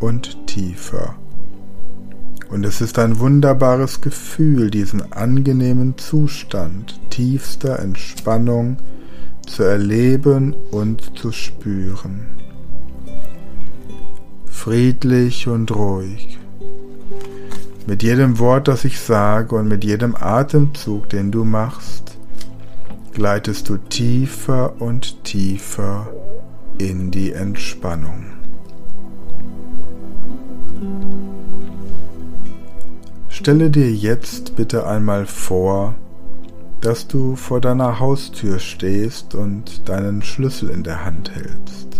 und 0.00 0.46
tiefer. 0.46 1.14
Und 2.50 2.66
es 2.66 2.80
ist 2.80 2.98
ein 2.98 3.20
wunderbares 3.20 4.00
Gefühl, 4.00 4.70
diesen 4.70 5.12
angenehmen 5.12 5.96
Zustand 5.96 6.98
tiefster 7.10 7.78
Entspannung 7.78 8.78
zu 9.46 9.62
erleben 9.62 10.54
und 10.72 11.16
zu 11.16 11.30
spüren. 11.30 12.37
Friedlich 14.58 15.46
und 15.46 15.70
ruhig. 15.70 16.36
Mit 17.86 18.02
jedem 18.02 18.40
Wort, 18.40 18.66
das 18.66 18.84
ich 18.84 18.98
sage 18.98 19.54
und 19.54 19.68
mit 19.68 19.84
jedem 19.84 20.16
Atemzug, 20.16 21.08
den 21.08 21.30
du 21.30 21.44
machst, 21.44 22.18
gleitest 23.14 23.68
du 23.68 23.76
tiefer 23.76 24.82
und 24.82 25.22
tiefer 25.22 26.08
in 26.76 27.12
die 27.12 27.32
Entspannung. 27.32 28.26
Stelle 33.28 33.70
dir 33.70 33.92
jetzt 33.92 34.56
bitte 34.56 34.88
einmal 34.88 35.26
vor, 35.26 35.94
dass 36.80 37.06
du 37.06 37.36
vor 37.36 37.60
deiner 37.60 38.00
Haustür 38.00 38.58
stehst 38.58 39.36
und 39.36 39.88
deinen 39.88 40.20
Schlüssel 40.20 40.68
in 40.68 40.82
der 40.82 41.04
Hand 41.04 41.30
hältst. 41.32 41.97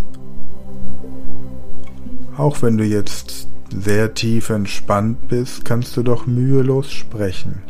Auch 2.38 2.62
wenn 2.62 2.78
du 2.78 2.85
jetzt 2.85 3.49
sehr 3.71 4.14
tief 4.14 4.49
entspannt 4.50 5.26
bist, 5.26 5.64
kannst 5.64 5.97
du 5.97 6.04
doch 6.04 6.26
mühelos 6.26 6.90
sprechen. 6.90 7.62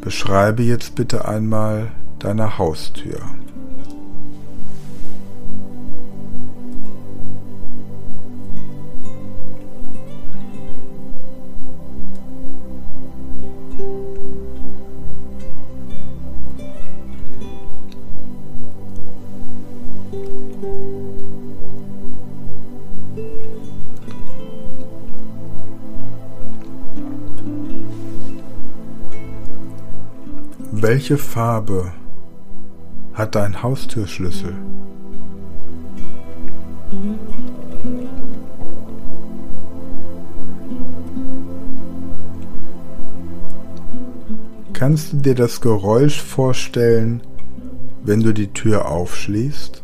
Beschreibe 0.00 0.62
jetzt 0.62 0.94
bitte 0.94 1.28
einmal 1.28 1.92
deine 2.18 2.56
Haustür. 2.56 3.20
Welche 31.06 31.18
Farbe 31.18 31.92
hat 33.12 33.34
dein 33.34 33.62
Haustürschlüssel? 33.62 34.54
Kannst 44.72 45.12
du 45.12 45.16
dir 45.18 45.34
das 45.34 45.60
Geräusch 45.60 46.22
vorstellen, 46.22 47.20
wenn 48.02 48.20
du 48.20 48.32
die 48.32 48.54
Tür 48.54 48.88
aufschließt? 48.88 49.82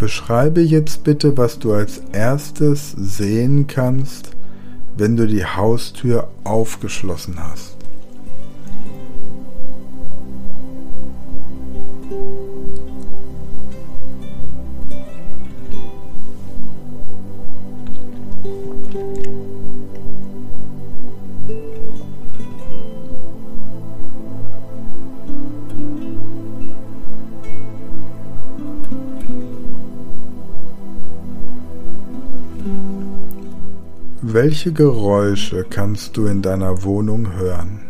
Beschreibe 0.00 0.60
jetzt 0.60 1.04
bitte, 1.04 1.38
was 1.38 1.60
du 1.60 1.72
als 1.72 2.02
erstes 2.12 2.90
sehen 2.90 3.68
kannst, 3.68 4.32
wenn 4.96 5.16
du 5.16 5.26
die 5.26 5.44
Haustür 5.44 6.28
aufgeschlossen 6.44 7.36
hast. 7.42 7.69
Welche 34.32 34.72
Geräusche 34.72 35.66
kannst 35.68 36.16
du 36.16 36.26
in 36.26 36.40
deiner 36.40 36.84
Wohnung 36.84 37.32
hören? 37.32 37.80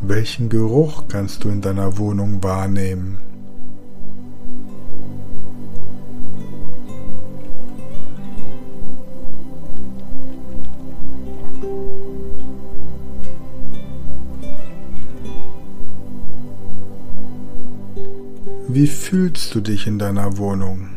Welchen 0.00 0.48
Geruch 0.48 1.04
kannst 1.08 1.44
du 1.44 1.50
in 1.50 1.60
deiner 1.60 1.98
Wohnung 1.98 2.42
wahrnehmen? 2.42 3.25
Wie 18.76 18.86
fühlst 18.86 19.54
du 19.54 19.62
dich 19.62 19.86
in 19.86 19.98
deiner 19.98 20.36
Wohnung? 20.36 20.90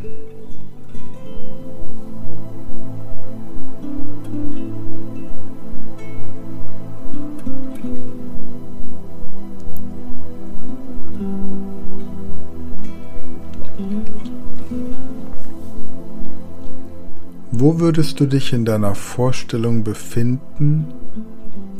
Wo 17.52 17.80
würdest 17.80 18.20
du 18.20 18.26
dich 18.26 18.52
in 18.52 18.66
deiner 18.66 18.94
Vorstellung 18.94 19.86
befinden, 19.86 20.86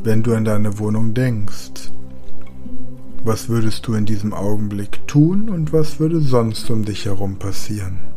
wenn 0.02 0.22
du 0.22 0.34
an 0.34 0.46
deine 0.46 0.78
Wohnung 0.78 1.12
denkst? 1.12 1.79
Was 3.32 3.48
würdest 3.48 3.86
du 3.86 3.94
in 3.94 4.06
diesem 4.06 4.32
Augenblick 4.34 5.06
tun 5.06 5.50
und 5.50 5.72
was 5.72 6.00
würde 6.00 6.20
sonst 6.20 6.68
um 6.68 6.84
dich 6.84 7.04
herum 7.04 7.36
passieren? 7.38 8.09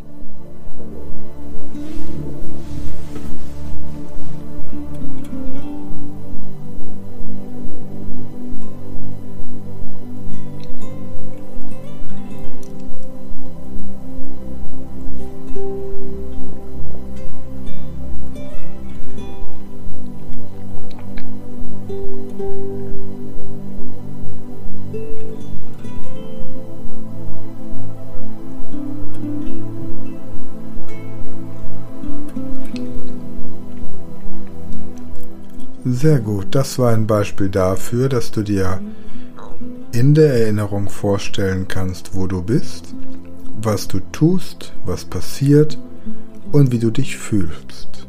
Sehr 36.04 36.20
gut, 36.20 36.48
das 36.52 36.78
war 36.80 36.92
ein 36.92 37.08
Beispiel 37.08 37.48
dafür, 37.48 38.10
dass 38.10 38.30
du 38.30 38.44
dir 38.44 38.82
in 39.94 40.14
der 40.14 40.34
Erinnerung 40.34 40.90
vorstellen 40.90 41.70
kannst, 41.70 42.14
wo 42.14 42.28
du 42.28 42.42
bist, 42.42 42.94
was 43.62 43.88
du 43.88 44.02
tust, 44.12 44.74
was 44.86 45.06
passiert 45.06 45.78
und 46.52 46.74
wie 46.74 46.80
du 46.80 46.92
dich 46.92 47.16
fühlst. 47.18 48.06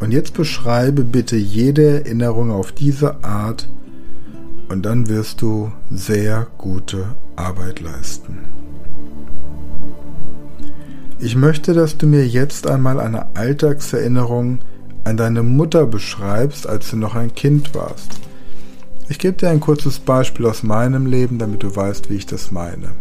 Und 0.00 0.12
jetzt 0.12 0.32
beschreibe 0.32 1.04
bitte 1.04 1.36
jede 1.36 2.06
Erinnerung 2.06 2.50
auf 2.50 2.72
diese 2.72 3.22
Art 3.22 3.68
und 4.70 4.86
dann 4.86 5.06
wirst 5.06 5.42
du 5.42 5.70
sehr 5.90 6.46
gute 6.56 7.16
Arbeit 7.36 7.80
leisten. 7.82 8.38
Ich 11.18 11.36
möchte, 11.36 11.74
dass 11.74 11.98
du 11.98 12.06
mir 12.06 12.26
jetzt 12.26 12.66
einmal 12.66 12.98
eine 12.98 13.36
Alltagserinnerung 13.36 14.60
an 15.04 15.16
deine 15.16 15.42
Mutter 15.42 15.86
beschreibst, 15.86 16.66
als 16.66 16.90
du 16.90 16.96
noch 16.96 17.14
ein 17.14 17.34
Kind 17.34 17.74
warst. 17.74 18.20
Ich 19.08 19.18
gebe 19.18 19.36
dir 19.36 19.50
ein 19.50 19.60
kurzes 19.60 19.98
Beispiel 19.98 20.46
aus 20.46 20.62
meinem 20.62 21.06
Leben, 21.06 21.38
damit 21.38 21.62
du 21.62 21.76
weißt, 21.76 22.08
wie 22.08 22.14
ich 22.14 22.26
das 22.26 22.50
meine. 22.50 22.92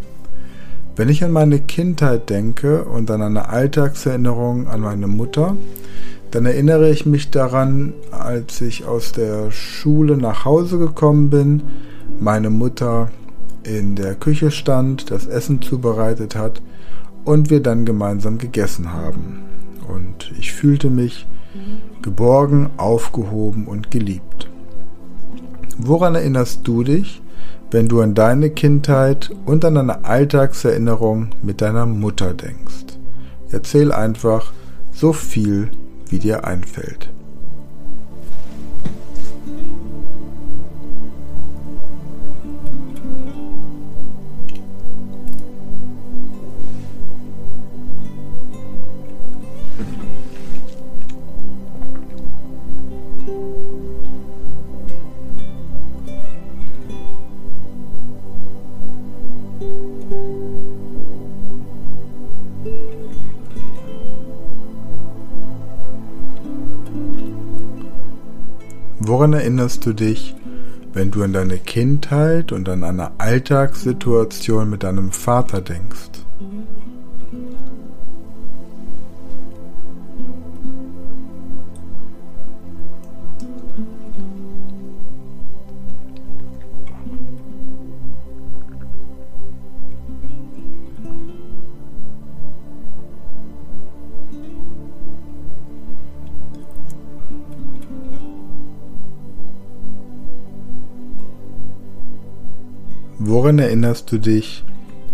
Wenn 0.95 1.09
ich 1.09 1.23
an 1.23 1.31
meine 1.31 1.59
Kindheit 1.59 2.29
denke 2.29 2.83
und 2.83 3.09
an 3.09 3.21
eine 3.21 3.49
Alltagserinnerung 3.49 4.67
an 4.67 4.81
meine 4.81 5.07
Mutter, 5.07 5.55
dann 6.29 6.45
erinnere 6.45 6.89
ich 6.89 7.05
mich 7.05 7.31
daran, 7.31 7.93
als 8.11 8.59
ich 8.59 8.85
aus 8.85 9.11
der 9.11 9.49
Schule 9.51 10.17
nach 10.17 10.45
Hause 10.45 10.77
gekommen 10.77 11.29
bin, 11.29 11.63
meine 12.19 12.49
Mutter 12.49 13.09
in 13.63 13.95
der 13.95 14.15
Küche 14.15 14.51
stand, 14.51 15.09
das 15.09 15.25
Essen 15.25 15.61
zubereitet 15.61 16.35
hat 16.35 16.61
und 17.23 17.49
wir 17.49 17.61
dann 17.61 17.85
gemeinsam 17.85 18.37
gegessen 18.37 18.91
haben. 18.93 19.39
Und 19.87 20.33
ich 20.37 20.53
fühlte 20.53 20.89
mich 20.89 21.25
geborgen, 22.01 22.69
aufgehoben 22.77 23.67
und 23.67 23.91
geliebt. 23.91 24.49
Woran 25.77 26.15
erinnerst 26.15 26.67
du 26.67 26.83
dich, 26.83 27.21
wenn 27.71 27.87
du 27.87 28.01
an 28.01 28.13
deine 28.13 28.51
Kindheit 28.51 29.31
und 29.45 29.65
an 29.65 29.77
eine 29.77 30.05
Alltagserinnerung 30.05 31.29
mit 31.41 31.61
deiner 31.61 31.85
Mutter 31.85 32.33
denkst? 32.33 32.97
Erzähl 33.51 33.91
einfach 33.91 34.53
so 34.91 35.13
viel, 35.13 35.69
wie 36.09 36.19
dir 36.19 36.45
einfällt. 36.45 37.09
Woran 69.13 69.33
erinnerst 69.33 69.85
du 69.85 69.93
dich, 69.93 70.35
wenn 70.91 71.11
du 71.11 71.21
an 71.21 71.33
deine 71.33 71.59
Kindheit 71.59 72.51
und 72.51 72.67
an 72.67 72.83
eine 72.83 73.11
Alltagssituation 73.19 74.67
mit 74.67 74.81
deinem 74.81 75.11
Vater 75.11 75.61
denkst? 75.61 76.12
Woran 103.33 103.57
erinnerst 103.57 104.11
du 104.11 104.19
dich, 104.19 104.63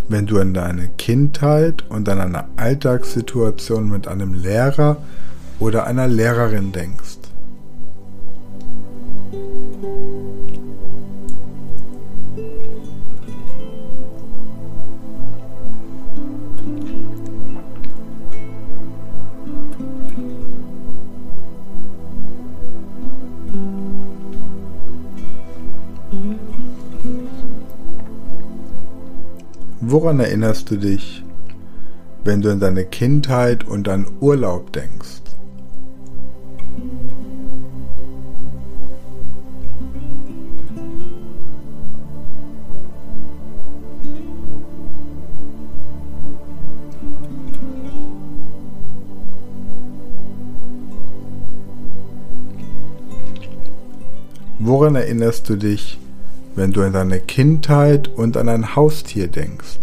wenn 0.10 0.26
du 0.26 0.42
an 0.42 0.54
deine 0.54 0.90
Kindheit 0.98 1.86
und 1.88 2.10
an 2.10 2.20
eine 2.20 2.50
Alltagssituation 2.58 3.90
mit 3.90 4.10
einem 4.10 4.34
Lehrer 4.34 4.98
oder 5.58 5.88
einer 5.88 6.06
Lehrerin 6.10 6.74
denkst? 6.74 7.20
Woran 29.92 30.20
erinnerst 30.20 30.70
du 30.70 30.78
dich, 30.78 31.24
wenn 32.24 32.44
du 32.44 32.52
an 32.52 32.60
deine 32.60 32.86
Kindheit 32.86 33.68
und 33.68 33.90
an 33.90 34.06
Urlaub 34.20 34.72
denkst? 34.72 35.24
Woran 54.60 54.94
erinnerst 54.94 55.50
du 55.50 55.56
dich, 55.56 55.98
wenn 56.56 56.72
du 56.72 56.82
an 56.82 56.94
deine 56.94 57.20
Kindheit 57.20 58.08
und 58.08 58.38
an 58.38 58.50
ein 58.50 58.76
Haustier 58.76 59.28
denkst. 59.28 59.80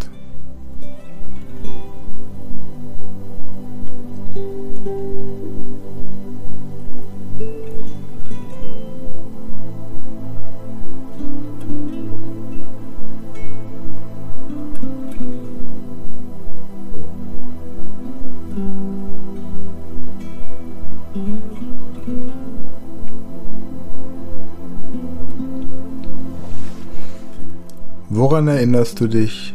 Woran 28.36 28.48
erinnerst 28.48 29.00
du 29.00 29.06
dich, 29.06 29.54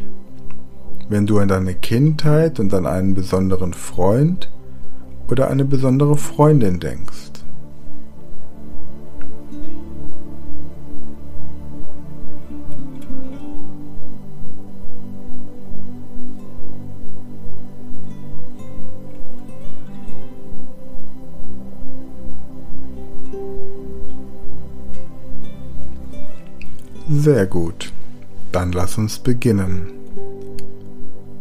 wenn 1.08 1.28
du 1.28 1.38
an 1.38 1.50
deine 1.50 1.76
Kindheit 1.76 2.60
und 2.60 2.74
an 2.74 2.88
einen 2.88 3.14
besonderen 3.14 3.76
Freund 3.76 4.50
oder 5.30 5.52
eine 5.52 5.66
besondere 5.66 6.18
Freundin 6.18 6.80
denkst? 6.80 7.30
Sehr 27.08 27.46
gut. 27.46 27.91
Dann 28.52 28.72
lass 28.72 28.98
uns 28.98 29.20
beginnen. 29.20 29.92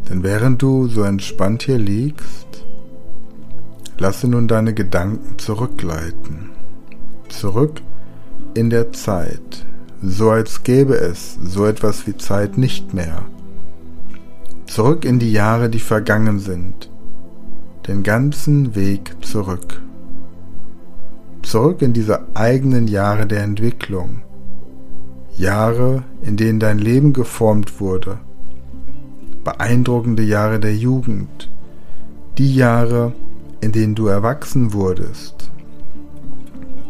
Denn 0.09 0.23
während 0.23 0.63
du 0.63 0.89
so 0.89 1.03
entspannt 1.03 1.63
hier 1.63 1.79
liegst, 1.79 2.65
lasse 3.99 4.29
nun 4.29 4.49
deine 4.49 4.75
Gedanken 4.75 5.39
zurückgleiten. 5.39 6.51
Zurück 7.29 7.81
in 8.55 8.71
der 8.71 8.93
Zeit, 8.93 9.65
so 10.03 10.31
als 10.31 10.63
gäbe 10.63 10.95
es 10.95 11.39
so 11.45 11.67
etwas 11.67 12.07
wie 12.07 12.17
Zeit 12.17 12.59
nicht 12.59 12.95
mehr. 12.95 13.23
Zurück 14.67 15.05
in 15.05 15.19
die 15.19 15.33
Jahre, 15.33 15.69
die 15.69 15.81
vergangen 15.81 16.39
sind, 16.39 16.91
den 17.87 18.03
ganzen 18.03 18.75
Weg 18.75 19.17
zurück. 19.25 19.83
Zurück 21.43 21.83
in 21.83 21.93
diese 21.93 22.27
eigenen 22.35 22.89
Jahre 22.89 23.27
der 23.27 23.43
Entwicklung, 23.43 24.23
Jahre, 25.41 26.05
in 26.21 26.37
denen 26.37 26.61
dein 26.61 26.79
Leben 26.79 27.15
geformt 27.15 27.81
wurde, 27.81 28.19
beeindruckende 29.43 30.23
Jahre 30.23 30.61
der 30.61 30.77
Jugend, 30.77 31.51
die 32.37 32.55
Jahre, 32.55 33.15
in 33.63 33.73
denen 33.73 33.95
du 33.95 34.07
erwachsen 34.07 34.75
wurdest, 34.75 35.51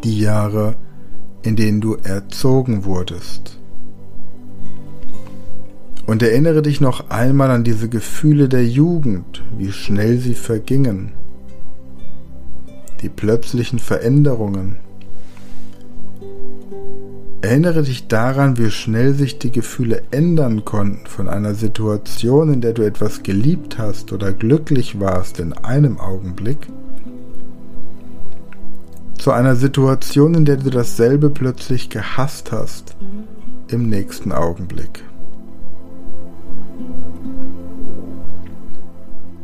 die 0.02 0.18
Jahre, 0.18 0.74
in 1.42 1.54
denen 1.54 1.80
du 1.80 1.94
erzogen 1.94 2.84
wurdest. 2.84 3.56
Und 6.06 6.20
erinnere 6.20 6.62
dich 6.62 6.80
noch 6.80 7.08
einmal 7.08 7.52
an 7.52 7.62
diese 7.62 7.88
Gefühle 7.88 8.48
der 8.48 8.66
Jugend, 8.66 9.44
wie 9.56 9.70
schnell 9.70 10.18
sie 10.18 10.34
vergingen, 10.34 11.12
die 13.00 13.08
plötzlichen 13.08 13.78
Veränderungen. 13.78 14.80
Erinnere 17.42 17.82
dich 17.82 18.06
daran, 18.06 18.58
wie 18.58 18.70
schnell 18.70 19.14
sich 19.14 19.38
die 19.38 19.50
Gefühle 19.50 20.02
ändern 20.10 20.66
konnten 20.66 21.06
von 21.06 21.26
einer 21.26 21.54
Situation, 21.54 22.52
in 22.52 22.60
der 22.60 22.74
du 22.74 22.82
etwas 22.82 23.22
geliebt 23.22 23.78
hast 23.78 24.12
oder 24.12 24.32
glücklich 24.32 25.00
warst 25.00 25.40
in 25.40 25.54
einem 25.54 25.98
Augenblick, 25.98 26.68
zu 29.16 29.30
einer 29.32 29.56
Situation, 29.56 30.34
in 30.34 30.44
der 30.44 30.58
du 30.58 30.68
dasselbe 30.68 31.30
plötzlich 31.30 31.88
gehasst 31.88 32.52
hast 32.52 32.96
im 33.68 33.88
nächsten 33.88 34.32
Augenblick. 34.32 35.02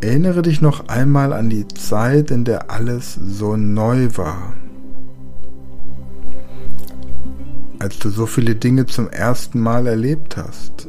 Erinnere 0.03 0.43
dich 0.43 0.61
noch 0.61 0.89
einmal 0.89 1.33
an 1.33 1.49
die 1.49 1.67
Zeit, 1.69 2.31
in 2.31 2.45
der 2.45 2.71
alles 2.71 3.15
so 3.15 3.57
neu 3.57 4.09
war. 4.17 4.53
Als 7.87 8.01
du 8.01 8.11
so 8.11 8.27
viele 8.27 8.57
Dinge 8.57 8.87
zum 8.87 9.09
ersten 9.11 9.61
Mal 9.61 9.87
erlebt 9.87 10.37
hast. 10.37 10.89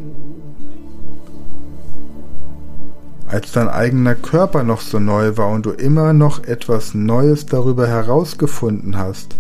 als 3.28 3.52
dein 3.52 3.68
eigener 3.70 4.16
Körper 4.16 4.64
noch 4.64 4.82
so 4.82 4.98
neu 4.98 5.38
war 5.38 5.52
und 5.52 5.68
du 5.68 5.70
immer 5.70 6.14
noch 6.14 6.44
etwas 6.46 6.96
Neues 6.96 7.46
darüber 7.46 7.86
herausgefunden 7.86 8.98
hast 8.98 9.36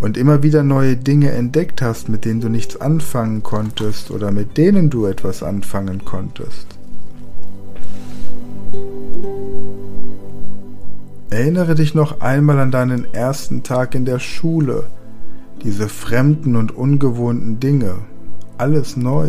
und 0.00 0.16
immer 0.16 0.42
wieder 0.42 0.62
neue 0.62 0.96
Dinge 0.96 1.30
entdeckt 1.30 1.82
hast, 1.82 2.08
mit 2.08 2.24
denen 2.24 2.40
du 2.40 2.48
nichts 2.48 2.80
anfangen 2.80 3.42
konntest 3.42 4.10
oder 4.10 4.32
mit 4.32 4.56
denen 4.56 4.88
du 4.88 5.04
etwas 5.04 5.42
anfangen 5.42 6.06
konntest. 6.06 6.75
Erinnere 11.36 11.74
dich 11.74 11.94
noch 11.94 12.22
einmal 12.22 12.58
an 12.58 12.70
deinen 12.70 13.12
ersten 13.12 13.62
Tag 13.62 13.94
in 13.94 14.06
der 14.06 14.20
Schule, 14.20 14.84
diese 15.62 15.90
fremden 15.90 16.56
und 16.56 16.74
ungewohnten 16.74 17.60
Dinge, 17.60 17.96
alles 18.56 18.96
neu. 18.96 19.28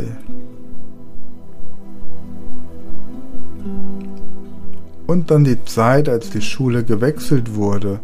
und 5.05 5.31
dann 5.31 5.43
die 5.43 5.63
Zeit, 5.65 6.07
als 6.07 6.29
die 6.29 6.41
Schule 6.41 6.85
gewechselt 6.85 7.55
wurde 7.55 7.99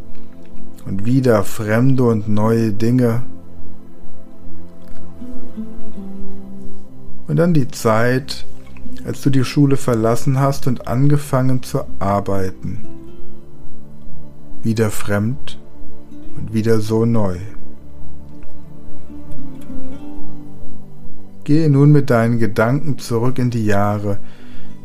und 0.85 1.05
wieder 1.05 1.43
fremde 1.43 2.03
und 2.03 2.27
neue 2.27 2.73
Dinge. 2.73 3.23
Und 7.27 7.37
dann 7.37 7.53
die 7.53 7.69
Zeit, 7.69 8.45
als 9.05 9.21
du 9.21 9.29
die 9.29 9.45
Schule 9.45 9.77
verlassen 9.77 10.41
hast 10.41 10.67
und 10.67 10.89
angefangen 10.89 11.63
zu 11.63 11.81
arbeiten. 11.99 13.02
Wieder 14.63 14.89
fremd 14.89 15.59
und 16.37 16.53
wieder 16.53 16.79
so 16.79 17.05
neu. 17.05 17.37
Gehe 21.43 21.69
nun 21.69 21.91
mit 21.91 22.09
deinen 22.09 22.39
Gedanken 22.39 22.97
zurück 22.97 23.37
in 23.37 23.49
die 23.49 23.65
Jahre, 23.65 24.19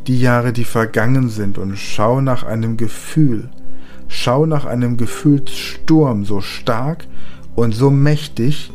die 0.09 0.21
Jahre, 0.21 0.53
die 0.53 0.65
vergangen 0.65 1.29
sind, 1.29 1.59
und 1.59 1.77
schau 1.77 2.21
nach 2.21 2.43
einem 2.43 2.77
Gefühl, 2.77 3.51
schau 4.09 4.47
nach 4.47 4.65
einem 4.65 4.97
Gefühlssturm 4.97 6.25
so 6.25 6.41
stark 6.41 7.07
und 7.55 7.73
so 7.73 7.91
mächtig, 7.91 8.73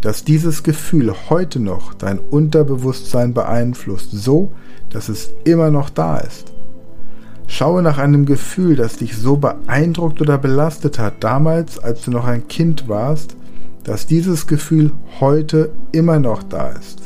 dass 0.00 0.22
dieses 0.22 0.62
Gefühl 0.62 1.12
heute 1.28 1.58
noch 1.58 1.92
dein 1.92 2.20
Unterbewusstsein 2.20 3.34
beeinflusst, 3.34 4.12
so 4.12 4.52
dass 4.90 5.08
es 5.08 5.32
immer 5.44 5.72
noch 5.72 5.90
da 5.90 6.18
ist. 6.18 6.55
Schaue 7.46 7.82
nach 7.82 7.98
einem 7.98 8.26
Gefühl, 8.26 8.76
das 8.76 8.96
dich 8.96 9.16
so 9.16 9.36
beeindruckt 9.36 10.20
oder 10.20 10.38
belastet 10.38 10.98
hat, 10.98 11.14
damals, 11.20 11.78
als 11.78 12.02
du 12.02 12.10
noch 12.10 12.26
ein 12.26 12.48
Kind 12.48 12.88
warst, 12.88 13.36
dass 13.84 14.06
dieses 14.06 14.46
Gefühl 14.46 14.90
heute 15.20 15.70
immer 15.92 16.18
noch 16.18 16.42
da 16.42 16.70
ist. 16.70 17.02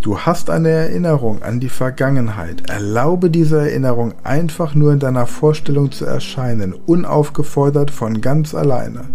Du 0.00 0.20
hast 0.20 0.50
eine 0.50 0.68
Erinnerung 0.68 1.42
an 1.42 1.58
die 1.58 1.68
Vergangenheit. 1.68 2.70
Erlaube 2.70 3.28
dieser 3.28 3.62
Erinnerung 3.62 4.14
einfach 4.22 4.76
nur 4.76 4.92
in 4.92 5.00
deiner 5.00 5.26
Vorstellung 5.26 5.90
zu 5.90 6.04
erscheinen, 6.04 6.72
unaufgefordert 6.72 7.90
von 7.90 8.20
ganz 8.20 8.54
alleine. 8.54 9.06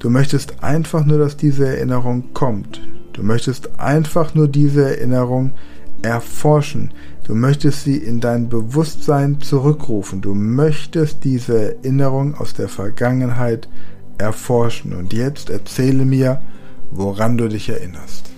Du 0.00 0.08
möchtest 0.08 0.62
einfach 0.62 1.04
nur, 1.04 1.18
dass 1.18 1.36
diese 1.36 1.66
Erinnerung 1.66 2.32
kommt. 2.32 2.80
Du 3.12 3.22
möchtest 3.22 3.78
einfach 3.78 4.34
nur 4.34 4.48
diese 4.48 4.96
Erinnerung 4.96 5.52
erforschen. 6.04 6.92
Du 7.24 7.34
möchtest 7.34 7.84
sie 7.84 7.96
in 7.96 8.20
dein 8.20 8.48
Bewusstsein 8.48 9.40
zurückrufen. 9.40 10.20
Du 10.20 10.34
möchtest 10.34 11.24
diese 11.24 11.76
Erinnerung 11.76 12.34
aus 12.34 12.52
der 12.52 12.68
Vergangenheit 12.68 13.68
erforschen. 14.18 14.92
Und 14.92 15.12
jetzt 15.14 15.48
erzähle 15.48 16.04
mir, 16.04 16.42
woran 16.90 17.38
du 17.38 17.48
dich 17.48 17.70
erinnerst. 17.70 18.30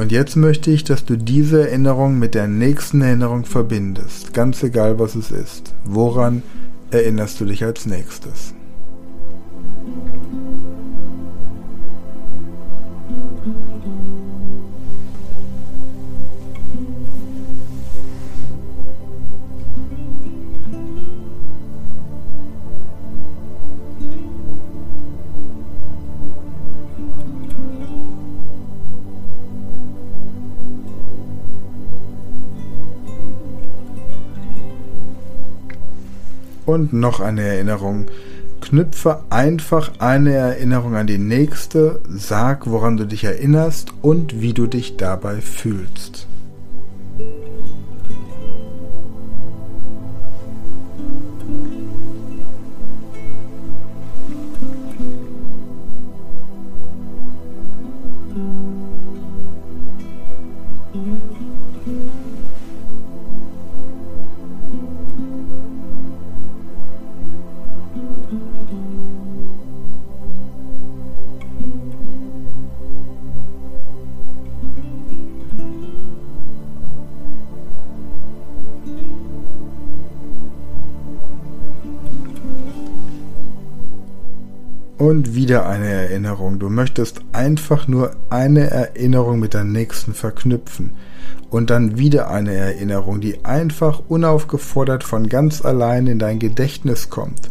Und 0.00 0.12
jetzt 0.12 0.34
möchte 0.34 0.70
ich, 0.70 0.82
dass 0.84 1.04
du 1.04 1.18
diese 1.18 1.68
Erinnerung 1.68 2.18
mit 2.18 2.34
der 2.34 2.48
nächsten 2.48 3.02
Erinnerung 3.02 3.44
verbindest, 3.44 4.32
ganz 4.32 4.62
egal 4.62 4.98
was 4.98 5.14
es 5.14 5.30
ist. 5.30 5.74
Woran 5.84 6.42
erinnerst 6.90 7.38
du 7.38 7.44
dich 7.44 7.64
als 7.64 7.84
nächstes? 7.84 8.54
Und 36.70 36.92
noch 36.92 37.18
eine 37.18 37.42
Erinnerung. 37.42 38.06
Knüpfe 38.60 39.22
einfach 39.28 39.90
eine 39.98 40.32
Erinnerung 40.34 40.94
an 40.94 41.08
die 41.08 41.18
nächste, 41.18 42.00
sag, 42.08 42.70
woran 42.70 42.96
du 42.96 43.06
dich 43.06 43.24
erinnerst 43.24 43.92
und 44.02 44.40
wie 44.40 44.52
du 44.52 44.68
dich 44.68 44.96
dabei 44.96 45.40
fühlst. 45.40 46.28
Und 85.10 85.34
wieder 85.34 85.68
eine 85.68 85.88
Erinnerung. 85.88 86.60
Du 86.60 86.68
möchtest 86.68 87.22
einfach 87.32 87.88
nur 87.88 88.12
eine 88.30 88.70
Erinnerung 88.70 89.40
mit 89.40 89.54
der 89.54 89.64
nächsten 89.64 90.14
verknüpfen. 90.14 90.92
Und 91.50 91.70
dann 91.70 91.98
wieder 91.98 92.30
eine 92.30 92.54
Erinnerung, 92.54 93.20
die 93.20 93.44
einfach 93.44 94.02
unaufgefordert 94.06 95.02
von 95.02 95.28
ganz 95.28 95.64
allein 95.64 96.06
in 96.06 96.20
dein 96.20 96.38
Gedächtnis 96.38 97.10
kommt. 97.10 97.50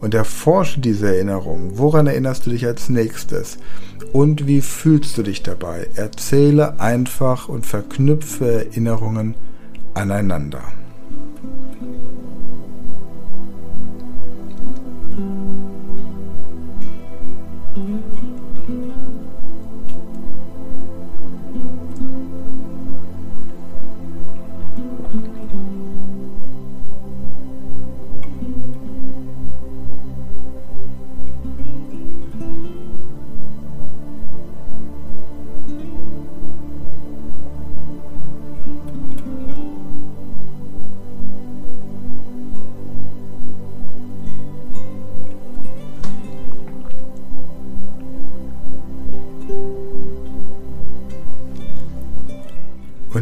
Und 0.00 0.14
erforsche 0.14 0.80
diese 0.80 1.06
Erinnerung. 1.14 1.78
Woran 1.78 2.08
erinnerst 2.08 2.46
du 2.46 2.50
dich 2.50 2.66
als 2.66 2.88
nächstes? 2.88 3.58
Und 4.12 4.48
wie 4.48 4.60
fühlst 4.60 5.16
du 5.16 5.22
dich 5.22 5.44
dabei? 5.44 5.86
Erzähle 5.94 6.80
einfach 6.80 7.48
und 7.48 7.66
verknüpfe 7.66 8.66
Erinnerungen 8.66 9.36
aneinander. 9.94 10.62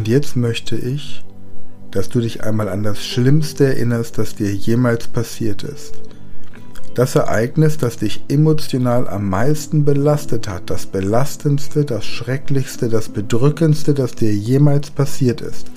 Und 0.05 0.11
jetzt 0.11 0.35
möchte 0.35 0.75
ich, 0.75 1.25
dass 1.89 2.09
du 2.09 2.19
dich 2.19 2.43
einmal 2.43 2.69
an 2.69 2.83
das 2.83 3.03
Schlimmste 3.03 3.65
erinnerst, 3.65 4.19
das 4.19 4.35
dir 4.35 4.53
jemals 4.53 5.07
passiert 5.07 5.63
ist. 5.63 5.95
Das 6.93 7.15
Ereignis, 7.15 7.79
das 7.79 7.97
dich 7.97 8.21
emotional 8.27 9.07
am 9.07 9.27
meisten 9.27 9.83
belastet 9.83 10.47
hat, 10.47 10.69
das 10.69 10.85
belastendste, 10.85 11.85
das 11.85 12.05
schrecklichste, 12.05 12.87
das 12.87 13.09
bedrückendste, 13.09 13.95
das 13.95 14.13
dir 14.13 14.31
jemals 14.31 14.91
passiert 14.91 15.41
ist. 15.41 15.71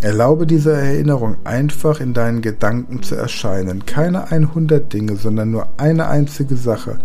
Erlaube 0.00 0.48
dieser 0.48 0.76
Erinnerung 0.76 1.36
einfach 1.44 2.00
in 2.00 2.14
deinen 2.14 2.42
Gedanken 2.42 3.04
zu 3.04 3.14
erscheinen. 3.14 3.86
Keine 3.86 4.32
100 4.32 4.92
Dinge, 4.92 5.14
sondern 5.14 5.52
nur 5.52 5.68
eine 5.76 6.08
einzige 6.08 6.56
Sache. 6.56 6.98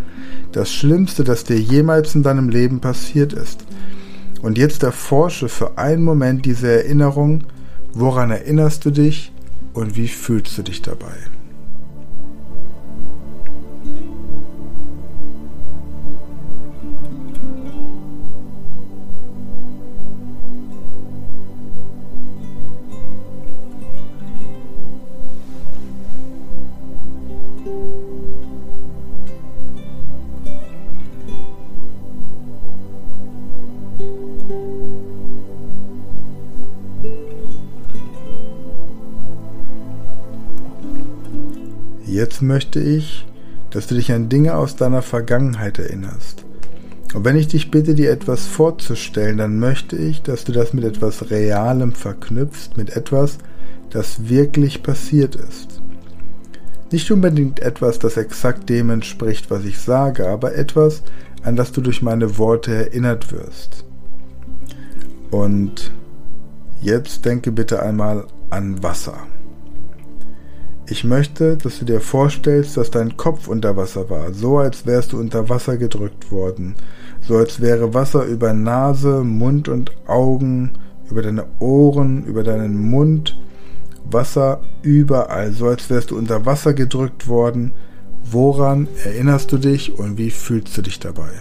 Das 0.54 0.74
Schlimmste, 0.74 1.24
das 1.24 1.43
dir 1.43 1.60
jemals 1.60 2.15
in 2.15 2.24
deinem 2.24 2.50
Leben 2.50 2.80
passiert 2.80 3.34
ist. 3.34 3.63
Und 4.41 4.58
jetzt 4.58 4.84
erforsche 4.84 5.50
für 5.50 5.78
einen 5.78 6.04
Moment 6.04 6.45
diese 6.45 6.71
Erinnerung, 6.71 7.43
woran 7.93 8.32
erinnerst 8.32 8.86
du 8.86 8.91
dich 8.91 9.32
und 9.73 9.95
wie 9.95 10.08
fühlst 10.08 10.58
du 10.58 10.63
dich 10.63 10.82
dabei? 10.82 11.15
Jetzt 42.28 42.42
möchte 42.42 42.82
ich, 42.82 43.26
dass 43.70 43.88
du 43.88 43.96
dich 43.96 44.12
an 44.12 44.28
Dinge 44.28 44.58
aus 44.58 44.76
deiner 44.76 45.02
Vergangenheit 45.02 45.80
erinnerst. 45.80 46.44
Und 47.13 47.24
wenn 47.24 47.38
ich 47.38 47.48
dich 47.48 47.72
bitte, 47.72 47.96
dir 47.96 48.12
etwas 48.12 48.46
vorzustellen, 48.46 49.38
dann 49.38 49.60
möchte 49.60 49.96
ich, 49.96 50.24
dass 50.24 50.44
du 50.44 50.52
das 50.52 50.74
mit 50.74 50.84
etwas 50.84 51.32
Realem 51.32 51.94
verknüpfst, 51.94 52.76
mit 52.76 52.98
etwas, 52.98 53.38
das 53.92 54.28
wirklich 54.28 54.84
passiert 54.84 55.38
ist. 55.38 55.82
Nicht 56.92 57.10
unbedingt 57.12 57.62
etwas, 57.62 57.98
das 57.98 58.18
exakt 58.18 58.68
dem 58.68 58.90
entspricht, 58.90 59.50
was 59.50 59.63
ich 59.63 59.80
sage, 59.80 60.28
aber 60.28 60.54
etwas, 60.54 61.04
an 61.44 61.56
das 61.56 61.72
du 61.72 61.80
durch 61.80 62.02
meine 62.02 62.38
Worte 62.38 62.74
erinnert 62.74 63.32
wirst. 63.32 63.86
Und 65.32 65.94
jetzt 66.82 67.24
denke 67.24 67.54
bitte 67.54 67.82
einmal 67.82 68.28
an 68.50 68.84
Wasser. 68.84 69.16
Ich 70.89 71.04
möchte, 71.04 71.58
dass 71.58 71.80
du 71.80 71.86
dir 71.86 72.00
vorstellst, 72.00 72.78
dass 72.78 72.89
dein 72.89 73.17
Kopf 73.17 73.50
unter 73.50 73.76
Wasser 73.76 74.10
war, 74.10 74.32
so 74.32 74.58
als 74.58 74.86
wärst 74.86 75.12
du 75.12 75.19
unter 75.19 75.50
Wasser 75.50 75.76
gedrückt 75.76 76.32
worden, 76.32 76.76
so 77.21 77.36
als 77.36 77.60
wäre 77.60 77.93
Wasser 77.93 78.23
über 78.23 78.54
Nase, 78.54 79.26
Mund 79.26 79.67
und 79.67 79.91
Augen, 80.08 80.78
über 81.12 81.21
deine 81.21 81.45
Ohren, 81.60 82.23
über 82.23 82.43
deinen 82.43 82.78
Mund, 82.89 83.38
Wasser 84.10 84.62
überall, 84.82 85.52
so 85.52 85.67
als 85.67 85.89
wärst 85.89 86.12
du 86.12 86.17
unter 86.17 86.45
Wasser 86.45 86.73
gedrückt 86.73 87.28
worden. 87.28 87.73
Woran 88.23 88.88
erinnerst 89.04 89.52
du 89.52 89.58
dich 89.58 90.00
und 90.00 90.17
wie 90.17 90.32
fühlst 90.32 90.78
du 90.78 90.82
dich 90.82 91.00
dabei? 91.00 91.32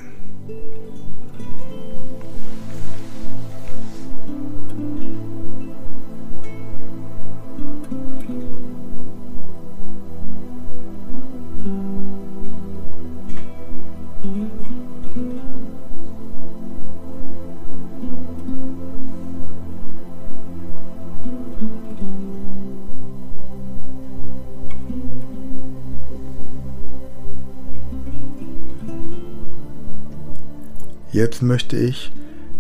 Jetzt 31.17 31.43
möchte 31.43 31.79
ich, 31.79 32.13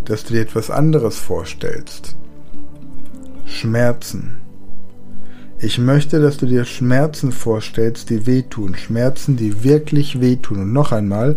dass 0.06 0.24
du 0.24 0.32
dir 0.32 0.40
etwas 0.40 0.70
anderes 0.70 1.18
vorstellst. 1.18 2.16
Schmerzen. 3.44 4.38
Ich 5.58 5.78
möchte, 5.78 6.22
dass 6.22 6.38
du 6.38 6.46
dir 6.46 6.64
Schmerzen 6.64 7.32
vorstellst, 7.32 8.08
die 8.08 8.24
wehtun. 8.24 8.74
Schmerzen, 8.74 9.36
die 9.36 9.62
wirklich 9.62 10.22
wehtun. 10.22 10.60
Und 10.60 10.72
noch 10.72 10.90
einmal, 10.90 11.36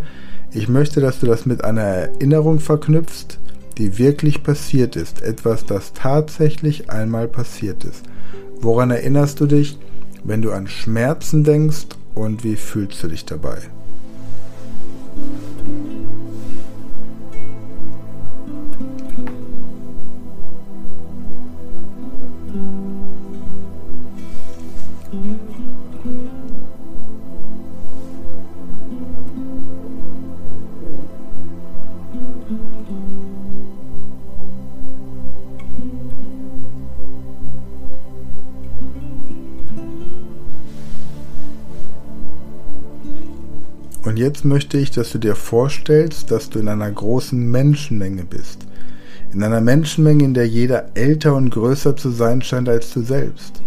ich 0.53 0.69
möchte, 0.69 1.01
dass 1.01 1.19
du 1.19 1.25
das 1.25 1.45
mit 1.45 1.65
einer 1.65 1.81
Erinnerung 1.81 2.61
verknüpfst, 2.61 3.37
die 3.77 3.97
wirklich 3.97 4.41
passiert 4.41 4.95
ist. 4.95 5.21
Etwas, 5.21 5.65
das 5.65 5.91
tatsächlich 5.91 6.89
einmal 6.89 7.27
passiert 7.27 7.83
ist. 7.83 8.05
Woran 8.61 8.91
erinnerst 8.91 9.41
du 9.41 9.45
dich, 9.45 9.77
wenn 10.23 10.41
du 10.41 10.53
an 10.53 10.67
Schmerzen 10.67 11.43
denkst 11.43 11.87
und 12.15 12.45
wie 12.45 12.55
fühlst 12.55 13.03
du 13.03 13.09
dich 13.09 13.25
dabei? 13.25 13.57
Und 44.09 44.17
jetzt 44.17 44.43
möchte 44.43 44.79
ich, 44.79 44.89
dass 44.89 45.11
du 45.11 45.19
dir 45.19 45.35
vorstellst, 45.35 46.31
dass 46.31 46.49
du 46.49 46.57
in 46.57 46.67
einer 46.67 46.89
großen 46.89 47.39
Menschenmenge 47.51 48.23
bist. 48.23 48.65
In 49.31 49.43
einer 49.43 49.61
Menschenmenge, 49.61 50.23
in 50.23 50.33
der 50.33 50.47
jeder 50.47 50.89
älter 50.95 51.35
und 51.35 51.51
größer 51.51 51.95
zu 51.95 52.09
sein 52.09 52.41
scheint 52.41 52.67
als 52.69 52.91
du 52.91 53.03
selbst. 53.03 53.61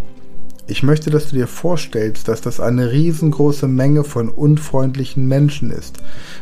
Ich 0.66 0.82
möchte, 0.82 1.10
dass 1.10 1.28
du 1.28 1.36
dir 1.36 1.46
vorstellst, 1.46 2.26
dass 2.26 2.40
das 2.40 2.58
eine 2.58 2.90
riesengroße 2.90 3.68
Menge 3.68 4.02
von 4.02 4.28
unfreundlichen 4.28 5.28
Menschen 5.28 5.70
ist. 5.70 5.98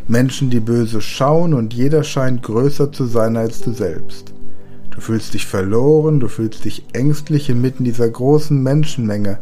Menschen, 0.08 0.48
die 0.48 0.60
böse 0.60 1.02
schauen 1.02 1.52
und 1.52 1.74
jeder 1.74 2.02
scheint 2.02 2.42
größer 2.42 2.92
zu 2.92 3.04
sein 3.04 3.36
als 3.36 3.60
du 3.60 3.74
selbst. 3.74 4.32
Du 4.92 5.02
fühlst 5.02 5.34
dich 5.34 5.44
verloren, 5.44 6.20
du 6.20 6.28
fühlst 6.28 6.64
dich 6.64 6.86
ängstlich 6.94 7.50
inmitten 7.50 7.84
dieser 7.84 8.08
großen 8.08 8.62
Menschenmenge. 8.62 9.40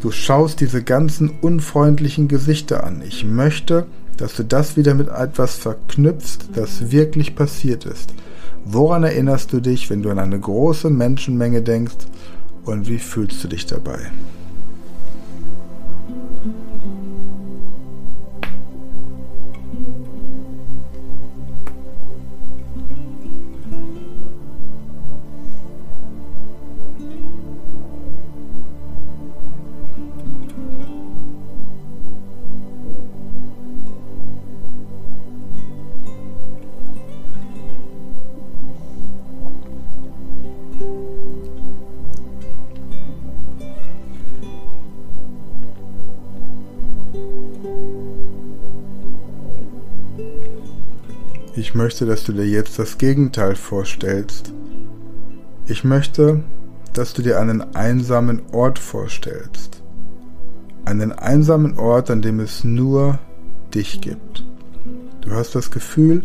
Du 0.00 0.12
schaust 0.12 0.60
diese 0.60 0.84
ganzen 0.84 1.28
unfreundlichen 1.40 2.28
Gesichter 2.28 2.84
an. 2.84 3.02
Ich 3.06 3.24
möchte, 3.24 3.86
dass 4.16 4.36
du 4.36 4.44
das 4.44 4.76
wieder 4.76 4.94
mit 4.94 5.08
etwas 5.08 5.56
verknüpfst, 5.56 6.50
das 6.54 6.92
wirklich 6.92 7.34
passiert 7.34 7.84
ist. 7.84 8.14
Woran 8.64 9.02
erinnerst 9.02 9.52
du 9.52 9.60
dich, 9.60 9.90
wenn 9.90 10.02
du 10.02 10.10
an 10.10 10.20
eine 10.20 10.38
große 10.38 10.88
Menschenmenge 10.88 11.62
denkst 11.62 11.96
und 12.64 12.88
wie 12.88 12.98
fühlst 12.98 13.42
du 13.42 13.48
dich 13.48 13.66
dabei? 13.66 13.98
Möchte, 51.78 52.04
dass 52.04 52.24
du 52.24 52.32
dir 52.32 52.46
jetzt 52.46 52.78
das 52.78 52.98
Gegenteil 52.98 53.54
vorstellst. 53.54 54.52
Ich 55.66 55.84
möchte, 55.84 56.42
dass 56.92 57.14
du 57.14 57.22
dir 57.22 57.40
einen 57.40 57.74
einsamen 57.74 58.42
Ort 58.52 58.78
vorstellst. 58.78 59.80
Einen 60.84 61.12
einsamen 61.12 61.78
Ort, 61.78 62.10
an 62.10 62.20
dem 62.20 62.40
es 62.40 62.64
nur 62.64 63.20
dich 63.74 64.00
gibt. 64.00 64.44
Du 65.20 65.30
hast 65.30 65.54
das 65.54 65.70
Gefühl, 65.70 66.24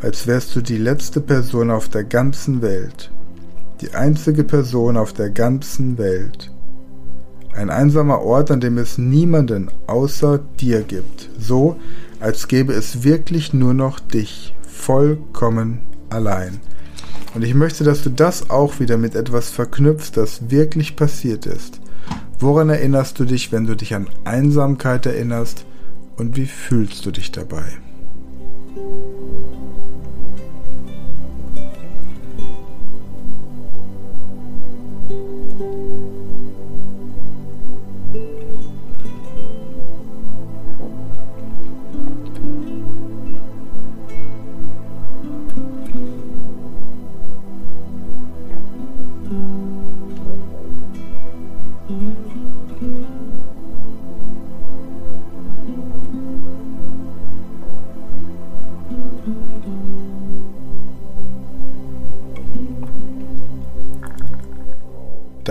als 0.00 0.26
wärst 0.26 0.56
du 0.56 0.62
die 0.62 0.78
letzte 0.78 1.20
Person 1.20 1.70
auf 1.70 1.88
der 1.88 2.04
ganzen 2.04 2.62
Welt. 2.62 3.10
die 3.80 3.94
einzige 3.94 4.44
Person 4.44 4.96
auf 4.96 5.12
der 5.12 5.30
ganzen 5.30 5.98
Welt. 5.98 6.50
Ein 7.54 7.70
einsamer 7.70 8.20
Ort, 8.22 8.50
an 8.50 8.60
dem 8.60 8.78
es 8.78 8.98
niemanden 8.98 9.70
außer 9.86 10.40
dir 10.60 10.82
gibt, 10.82 11.30
so 11.38 11.76
als 12.20 12.48
gäbe 12.48 12.72
es 12.72 13.04
wirklich 13.04 13.52
nur 13.52 13.74
noch 13.74 14.00
dich, 14.00 14.54
vollkommen 14.78 15.80
allein. 16.08 16.60
Und 17.34 17.44
ich 17.44 17.54
möchte, 17.54 17.84
dass 17.84 18.02
du 18.02 18.10
das 18.10 18.48
auch 18.48 18.80
wieder 18.80 18.96
mit 18.96 19.14
etwas 19.14 19.50
verknüpfst, 19.50 20.12
das 20.14 20.50
wirklich 20.50 20.96
passiert 20.96 21.46
ist. 21.46 21.80
Woran 22.38 22.70
erinnerst 22.70 23.18
du 23.18 23.24
dich, 23.24 23.52
wenn 23.52 23.66
du 23.66 23.74
dich 23.74 23.94
an 23.94 24.08
Einsamkeit 24.24 25.04
erinnerst 25.06 25.66
und 26.16 26.36
wie 26.36 26.46
fühlst 26.46 27.04
du 27.04 27.10
dich 27.10 27.32
dabei? 27.32 27.64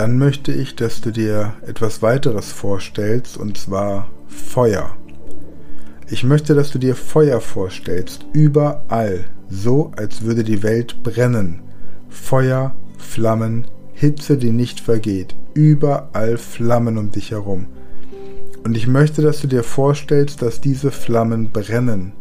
Dann 0.08 0.16
möchte 0.16 0.52
ich, 0.52 0.74
dass 0.74 1.02
du 1.02 1.10
dir 1.10 1.52
etwas 1.66 2.00
weiteres 2.00 2.50
vorstellst, 2.50 3.36
und 3.36 3.58
zwar 3.58 4.08
Feuer. 4.26 4.96
Ich 6.08 6.24
möchte, 6.24 6.54
dass 6.54 6.70
du 6.70 6.78
dir 6.78 6.96
Feuer 6.96 7.42
vorstellst, 7.42 8.24
überall, 8.32 9.26
so 9.50 9.92
als 9.96 10.22
würde 10.22 10.44
die 10.44 10.62
Welt 10.62 11.02
brennen. 11.02 11.60
Feuer, 12.08 12.74
Flammen, 12.96 13.66
Hitze, 13.92 14.38
die 14.38 14.50
nicht 14.50 14.80
vergeht, 14.80 15.36
überall 15.52 16.38
Flammen 16.38 16.96
um 16.96 17.10
dich 17.10 17.32
herum. 17.32 17.66
Und 18.64 18.78
ich 18.78 18.86
möchte, 18.86 19.20
dass 19.20 19.42
du 19.42 19.46
dir 19.46 19.62
vorstellst, 19.62 20.40
dass 20.40 20.62
diese 20.62 20.90
Flammen 20.90 21.50
brennen. 21.50 22.14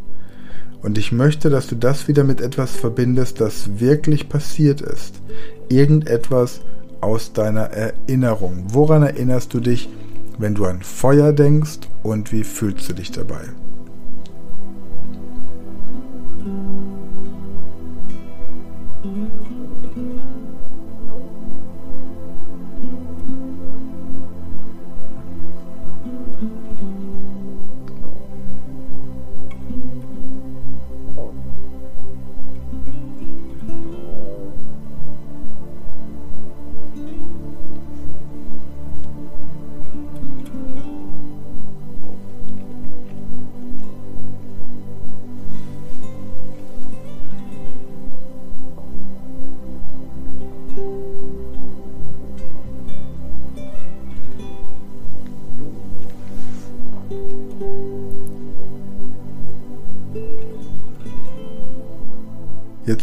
Und 0.82 0.98
ich 0.98 1.14
möchte, 1.14 1.50
dass 1.50 1.68
du 1.68 1.76
das 1.76 2.10
wieder 2.10 2.26
mit 2.26 2.42
etwas 2.42 2.76
verbindest, 2.76 3.40
das 3.40 3.80
wirklich 3.80 4.28
passiert 4.28 4.82
ist. 4.82 5.22
Irgendetwas, 5.70 6.60
aus 7.02 7.34
deiner 7.34 7.70
Erinnerung. 7.72 8.66
Woran 8.70 9.04
erinnerst 9.04 9.54
du 9.54 9.60
dich, 9.60 9.90
wenn 10.38 10.56
du 10.56 10.66
an 10.66 10.82
Feuer 10.82 11.34
denkst 11.34 11.80
und 12.04 12.32
wie 12.32 12.44
fühlst 12.44 12.90
du 12.90 12.94
dich 12.94 13.12
dabei? 13.12 13.42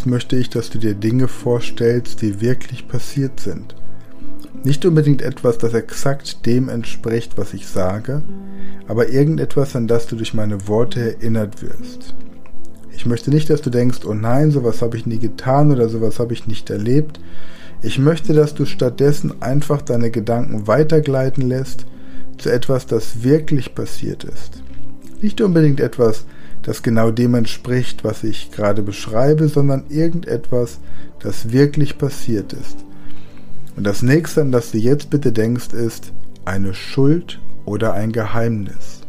Jetzt 0.05 0.11
möchte 0.11 0.37
ich, 0.37 0.51
dass 0.51 0.69
du 0.69 0.77
dir 0.77 0.93
Dinge 0.93 1.29
vorstellst, 1.29 2.21
die 2.21 2.43
wirklich 2.43 2.89
passiert 2.89 3.41
sind. 3.41 3.75
Nicht 4.63 4.85
unbedingt 4.85 5.23
etwas, 5.23 5.57
das 5.57 5.73
exakt 5.73 6.45
dem 6.45 6.69
entspricht, 6.69 7.39
was 7.39 7.55
ich 7.55 7.67
sage, 7.67 8.21
aber 8.87 9.09
irgendetwas, 9.09 9.75
an 9.75 9.89
das 9.89 10.07
du 10.07 10.17
durch 10.17 10.35
meine 10.35 10.69
Worte 10.69 11.01
erinnert 11.01 11.63
wirst. 11.63 12.15
Ich 12.95 13.07
möchte 13.07 13.31
nicht, 13.31 13.49
dass 13.49 13.63
du 13.63 13.71
denkst, 13.71 14.01
oh 14.05 14.13
nein, 14.13 14.51
sowas 14.51 14.83
habe 14.83 14.99
ich 14.99 15.07
nie 15.07 15.19
getan 15.19 15.73
oder 15.73 15.89
sowas 15.89 16.21
habe 16.21 16.35
ich 16.35 16.47
nicht 16.47 16.69
erlebt. 16.69 17.19
Ich 17.81 17.99
möchte, 17.99 18.35
dass 18.35 18.53
du 18.53 18.67
stattdessen 18.67 19.41
einfach 19.41 19.81
deine 19.81 20.11
Gedanken 20.11 20.67
weitergleiten 20.67 21.49
lässt 21.49 21.87
zu 22.37 22.53
etwas, 22.53 22.85
das 22.85 23.23
wirklich 23.23 23.75
passiert 23.75 24.25
ist. 24.25 24.63
Nicht 25.23 25.41
unbedingt 25.41 25.81
etwas, 25.81 26.27
das 26.65 26.83
genau 26.83 27.11
dem 27.11 27.35
entspricht, 27.35 28.05
was 28.05 28.25
ich 28.25 28.51
gerade 28.51 28.83
beschreibe, 28.83 29.49
sondern 29.49 29.85
irgendetwas, 29.89 30.81
das 31.21 31.53
wirklich 31.53 31.99
passiert 31.99 32.53
ist. 32.53 32.79
Und 33.77 33.85
das 33.85 34.03
nächste, 34.03 34.41
an 34.41 34.53
das 34.53 34.73
du 34.73 34.79
jetzt 34.79 35.11
bitte 35.11 35.33
denkst, 35.33 35.73
ist 35.73 36.13
eine 36.45 36.75
Schuld 36.75 37.41
oder 37.65 37.93
ein 37.93 38.13
Geheimnis. 38.13 39.01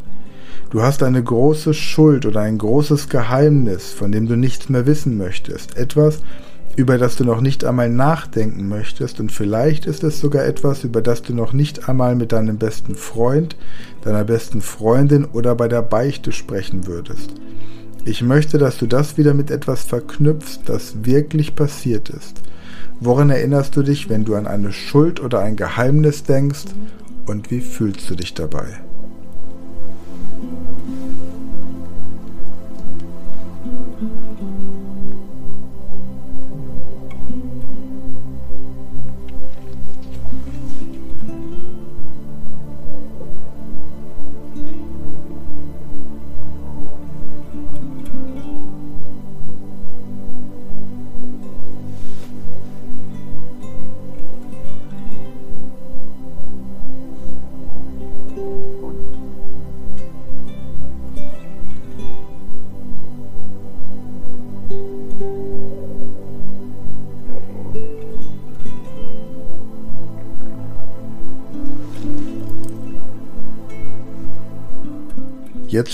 Du 0.69 0.81
hast 0.81 1.03
eine 1.03 1.23
große 1.23 1.73
Schuld 1.73 2.25
oder 2.25 2.41
ein 2.41 2.57
großes 2.57 3.09
Geheimnis, 3.09 3.91
von 3.91 4.11
dem 4.11 4.27
du 4.27 4.35
nichts 4.35 4.67
mehr 4.69 4.85
wissen 4.85 5.17
möchtest. 5.17 5.77
Etwas, 5.77 6.19
über 6.75 6.97
das 6.97 7.15
du 7.15 7.23
noch 7.23 7.41
nicht 7.41 7.63
einmal 7.63 7.89
nachdenken 7.89 8.67
möchtest 8.67 9.19
und 9.19 9.31
vielleicht 9.31 9.85
ist 9.85 10.03
es 10.03 10.19
sogar 10.19 10.45
etwas, 10.45 10.83
über 10.83 11.01
das 11.01 11.21
du 11.21 11.33
noch 11.33 11.53
nicht 11.53 11.87
einmal 11.87 12.15
mit 12.15 12.31
deinem 12.31 12.57
besten 12.57 12.95
Freund, 12.95 13.55
deiner 14.03 14.25
besten 14.25 14.61
Freundin 14.61 15.25
oder 15.25 15.55
bei 15.55 15.67
der 15.67 15.81
Beichte 15.81 16.31
sprechen 16.31 16.85
würdest. 16.85 17.33
Ich 18.03 18.21
möchte, 18.21 18.57
dass 18.57 18.77
du 18.77 18.85
das 18.87 19.17
wieder 19.17 19.33
mit 19.33 19.49
etwas 19.49 19.83
verknüpfst, 19.83 20.59
das 20.65 21.05
wirklich 21.05 21.55
passiert 21.55 22.09
ist. 22.09 22.41
Woran 22.99 23.29
erinnerst 23.29 23.75
du 23.75 23.81
dich, 23.81 24.09
wenn 24.09 24.25
du 24.25 24.35
an 24.35 24.45
eine 24.45 24.71
Schuld 24.71 25.19
oder 25.19 25.39
ein 25.39 25.55
Geheimnis 25.55 26.23
denkst 26.23 26.65
und 27.25 27.51
wie 27.51 27.61
fühlst 27.61 28.09
du 28.09 28.15
dich 28.15 28.33
dabei? 28.33 28.84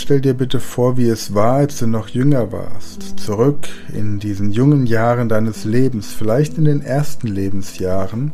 Jetzt 0.02 0.08
stell 0.08 0.22
dir 0.22 0.34
bitte 0.34 0.60
vor, 0.60 0.98
wie 0.98 1.10
es 1.10 1.36
war, 1.36 1.58
als 1.58 1.78
du 1.78 1.86
noch 1.86 2.08
jünger 2.08 2.52
warst. 2.52 3.20
Zurück 3.20 3.70
in 3.94 4.18
diesen 4.18 4.50
jungen 4.50 4.88
Jahren 4.88 5.30
deines 5.30 5.64
Lebens, 5.64 6.12
vielleicht 6.12 6.58
in 6.58 6.66
den 6.66 6.82
ersten 6.82 7.28
Lebensjahren. 7.28 8.32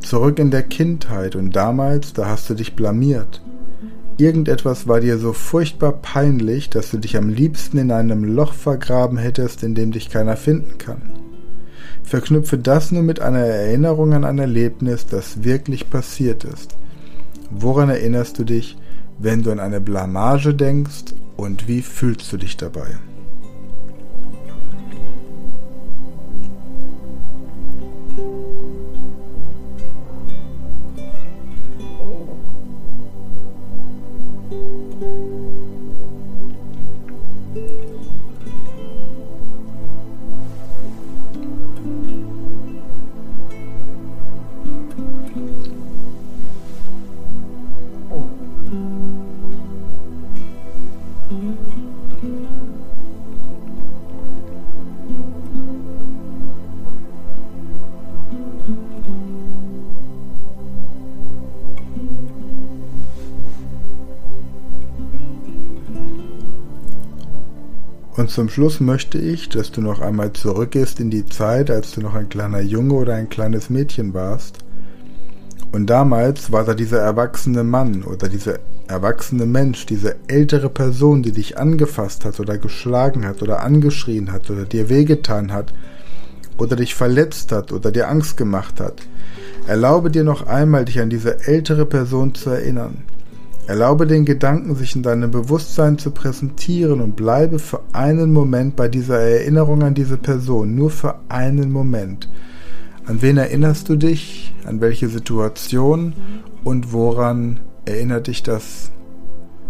Zurück 0.00 0.40
in 0.40 0.50
der 0.50 0.64
Kindheit 0.64 1.36
und 1.36 1.54
damals, 1.54 2.12
da 2.12 2.26
hast 2.26 2.50
du 2.50 2.54
dich 2.54 2.74
blamiert. 2.74 3.40
Irgendetwas 4.16 4.88
war 4.88 4.98
dir 4.98 5.18
so 5.18 5.32
furchtbar 5.32 5.92
peinlich, 5.92 6.70
dass 6.70 6.90
du 6.90 6.98
dich 6.98 7.16
am 7.16 7.28
liebsten 7.28 7.78
in 7.78 7.92
einem 7.92 8.24
Loch 8.24 8.52
vergraben 8.52 9.16
hättest, 9.16 9.62
in 9.62 9.76
dem 9.76 9.92
dich 9.92 10.10
keiner 10.10 10.36
finden 10.36 10.76
kann. 10.78 11.02
Verknüpfe 12.02 12.58
das 12.58 12.90
nur 12.90 13.04
mit 13.04 13.20
einer 13.20 13.38
Erinnerung 13.38 14.12
an 14.12 14.24
ein 14.24 14.40
Erlebnis, 14.40 15.06
das 15.06 15.44
wirklich 15.44 15.88
passiert 15.88 16.42
ist. 16.42 16.74
Woran 17.48 17.90
erinnerst 17.90 18.40
du 18.40 18.44
dich, 18.44 18.76
wenn 19.22 19.42
du 19.42 19.50
an 19.50 19.60
eine 19.60 19.80
Blamage 19.80 20.54
denkst 20.54 21.14
und 21.36 21.68
wie 21.68 21.82
fühlst 21.82 22.32
du 22.32 22.38
dich 22.38 22.56
dabei? 22.56 22.98
Zum 68.30 68.48
Schluss 68.48 68.80
möchte 68.80 69.18
ich, 69.18 69.48
dass 69.48 69.72
du 69.72 69.80
noch 69.80 70.00
einmal 70.00 70.32
zurückgehst 70.32 71.00
in 71.00 71.10
die 71.10 71.26
Zeit, 71.26 71.70
als 71.70 71.92
du 71.92 72.00
noch 72.00 72.14
ein 72.14 72.28
kleiner 72.28 72.60
Junge 72.60 72.94
oder 72.94 73.14
ein 73.14 73.28
kleines 73.28 73.70
Mädchen 73.70 74.14
warst. 74.14 74.58
Und 75.72 75.90
damals 75.90 76.50
war 76.52 76.64
da 76.64 76.74
dieser 76.74 77.00
erwachsene 77.00 77.64
Mann 77.64 78.02
oder 78.02 78.28
dieser 78.28 78.58
erwachsene 78.86 79.46
Mensch, 79.46 79.86
diese 79.86 80.16
ältere 80.28 80.68
Person, 80.68 81.22
die 81.22 81.32
dich 81.32 81.58
angefasst 81.58 82.24
hat 82.24 82.40
oder 82.40 82.58
geschlagen 82.58 83.26
hat 83.26 83.42
oder 83.42 83.62
angeschrien 83.62 84.32
hat 84.32 84.50
oder 84.50 84.64
dir 84.64 84.88
wehgetan 84.88 85.52
hat 85.52 85.72
oder 86.56 86.76
dich 86.76 86.94
verletzt 86.94 87.52
hat 87.52 87.72
oder 87.72 87.92
dir 87.92 88.08
Angst 88.08 88.36
gemacht 88.36 88.80
hat. 88.80 89.02
Erlaube 89.66 90.10
dir 90.10 90.24
noch 90.24 90.46
einmal, 90.46 90.84
dich 90.84 91.00
an 91.00 91.10
diese 91.10 91.46
ältere 91.46 91.86
Person 91.86 92.34
zu 92.34 92.50
erinnern. 92.50 93.04
Erlaube 93.70 94.08
den 94.08 94.24
Gedanken, 94.24 94.74
sich 94.74 94.96
in 94.96 95.04
deinem 95.04 95.30
Bewusstsein 95.30 95.96
zu 95.96 96.10
präsentieren 96.10 97.00
und 97.00 97.14
bleibe 97.14 97.60
für 97.60 97.80
einen 97.92 98.32
Moment 98.32 98.74
bei 98.74 98.88
dieser 98.88 99.20
Erinnerung 99.20 99.84
an 99.84 99.94
diese 99.94 100.16
Person, 100.16 100.74
nur 100.74 100.90
für 100.90 101.20
einen 101.28 101.70
Moment. 101.70 102.28
An 103.06 103.22
wen 103.22 103.36
erinnerst 103.36 103.88
du 103.88 103.94
dich? 103.94 104.52
An 104.64 104.80
welche 104.80 105.06
Situation? 105.06 106.14
Und 106.64 106.92
woran 106.92 107.60
erinnert 107.84 108.26
dich 108.26 108.42
das? 108.42 108.90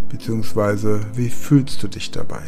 Beziehungsweise 0.08 1.00
wie 1.14 1.28
fühlst 1.28 1.82
du 1.82 1.88
dich 1.88 2.10
dabei? 2.10 2.40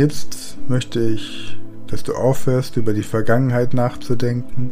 Jetzt 0.00 0.56
möchte 0.66 1.00
ich, 1.00 1.58
dass 1.86 2.02
du 2.02 2.14
aufhörst, 2.14 2.76
über 2.76 2.94
die 2.94 3.02
Vergangenheit 3.02 3.74
nachzudenken. 3.74 4.70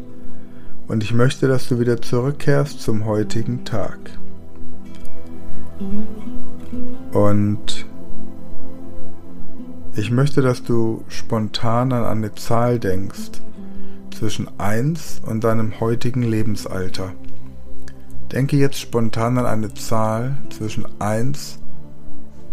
Und 0.87 1.05
ich 1.05 1.13
möchte, 1.13 1.47
dass 1.47 1.69
du 1.69 1.79
wieder 1.79 2.01
zurückkehrst 2.01 2.81
zum 2.81 3.05
heutigen 3.05 3.65
Tag. 3.65 3.99
Und 7.13 7.87
ich 9.95 10.11
möchte, 10.11 10.41
dass 10.41 10.63
du 10.63 11.05
spontan 11.09 11.93
an 11.93 12.05
eine 12.05 12.35
Zahl 12.35 12.79
denkst 12.79 13.43
zwischen 14.17 14.49
1 14.59 15.21
und 15.27 15.45
deinem 15.45 15.79
heutigen 15.79 16.23
Lebensalter. 16.23 17.13
Denke 18.33 18.57
jetzt 18.57 18.79
spontan 18.79 19.37
an 19.39 19.47
eine 19.47 19.75
Zahl 19.75 20.39
zwischen 20.51 20.87
1 21.01 21.59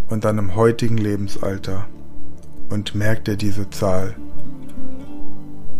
und 0.09 0.25
deinem 0.25 0.55
heutigen 0.55 0.97
Lebensalter 0.97 1.87
und 2.69 2.95
merk 2.95 3.25
dir 3.25 3.37
diese 3.37 3.69
Zahl. 3.69 4.15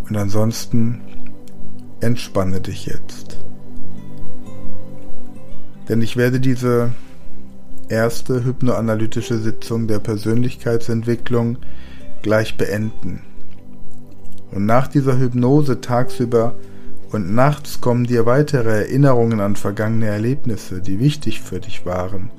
Und 0.07 0.15
ansonsten 0.17 1.01
entspanne 1.99 2.61
dich 2.61 2.85
jetzt. 2.85 3.39
Denn 5.89 6.01
ich 6.01 6.17
werde 6.17 6.39
diese 6.39 6.91
erste 7.89 8.43
hypnoanalytische 8.43 9.37
Sitzung 9.37 9.87
der 9.87 9.99
Persönlichkeitsentwicklung 9.99 11.57
gleich 12.21 12.57
beenden. 12.57 13.21
Und 14.51 14.65
nach 14.65 14.87
dieser 14.87 15.19
Hypnose 15.19 15.81
tagsüber 15.81 16.55
und 17.11 17.33
nachts 17.33 17.81
kommen 17.81 18.05
dir 18.05 18.25
weitere 18.25 18.83
Erinnerungen 18.83 19.39
an 19.39 19.55
vergangene 19.55 20.07
Erlebnisse, 20.07 20.81
die 20.81 20.99
wichtig 20.99 21.41
für 21.41 21.59
dich 21.59 21.85
waren. 21.85 22.31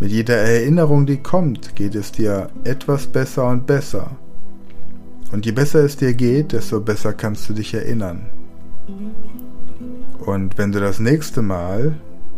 Mit 0.00 0.12
jeder 0.12 0.36
Erinnerung, 0.36 1.04
die 1.04 1.18
kommt, 1.18 1.76
geht 1.76 1.94
es 1.94 2.10
dir 2.10 2.48
etwas 2.64 3.06
besser 3.06 3.46
und 3.46 3.66
besser. 3.66 4.16
Und 5.30 5.44
je 5.44 5.52
besser 5.52 5.84
es 5.84 5.98
dir 5.98 6.14
geht, 6.14 6.52
desto 6.52 6.80
besser 6.80 7.12
kannst 7.12 7.50
du 7.50 7.52
dich 7.52 7.74
erinnern. 7.74 8.22
Und 10.24 10.56
wenn 10.56 10.72
du 10.72 10.80
das 10.80 11.00
nächste 11.00 11.42
Mal 11.42 11.96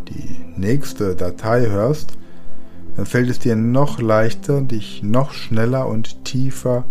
die 0.09 0.41
nächste 0.57 1.15
Datei 1.15 1.69
hörst, 1.69 2.17
dann 2.97 3.05
fällt 3.05 3.29
es 3.29 3.39
dir 3.39 3.55
noch 3.55 4.01
leichter, 4.01 4.59
dich 4.59 5.01
noch 5.01 5.31
schneller 5.31 5.87
und 5.87 6.25
tiefer 6.25 6.83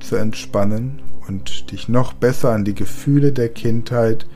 zu 0.00 0.16
entspannen 0.16 1.00
und 1.28 1.70
dich 1.70 1.88
noch 1.88 2.14
besser 2.14 2.50
an 2.50 2.64
die 2.64 2.74
Gefühle 2.74 3.30
der 3.30 3.48
Kindheit 3.48 4.26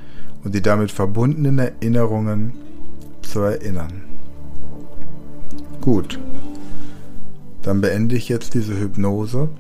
und 0.45 0.55
die 0.55 0.62
damit 0.62 0.93
verbundenen 0.93 1.59
Erinnerungen 1.59 2.53
zu 3.22 3.41
erinnern. 3.41 4.14
Gut. 5.85 6.18
Dann 7.61 7.82
beende 7.82 8.16
ich 8.16 8.30
jetzt 8.30 8.55
diese 8.55 8.80
Hypnose. 8.80 9.51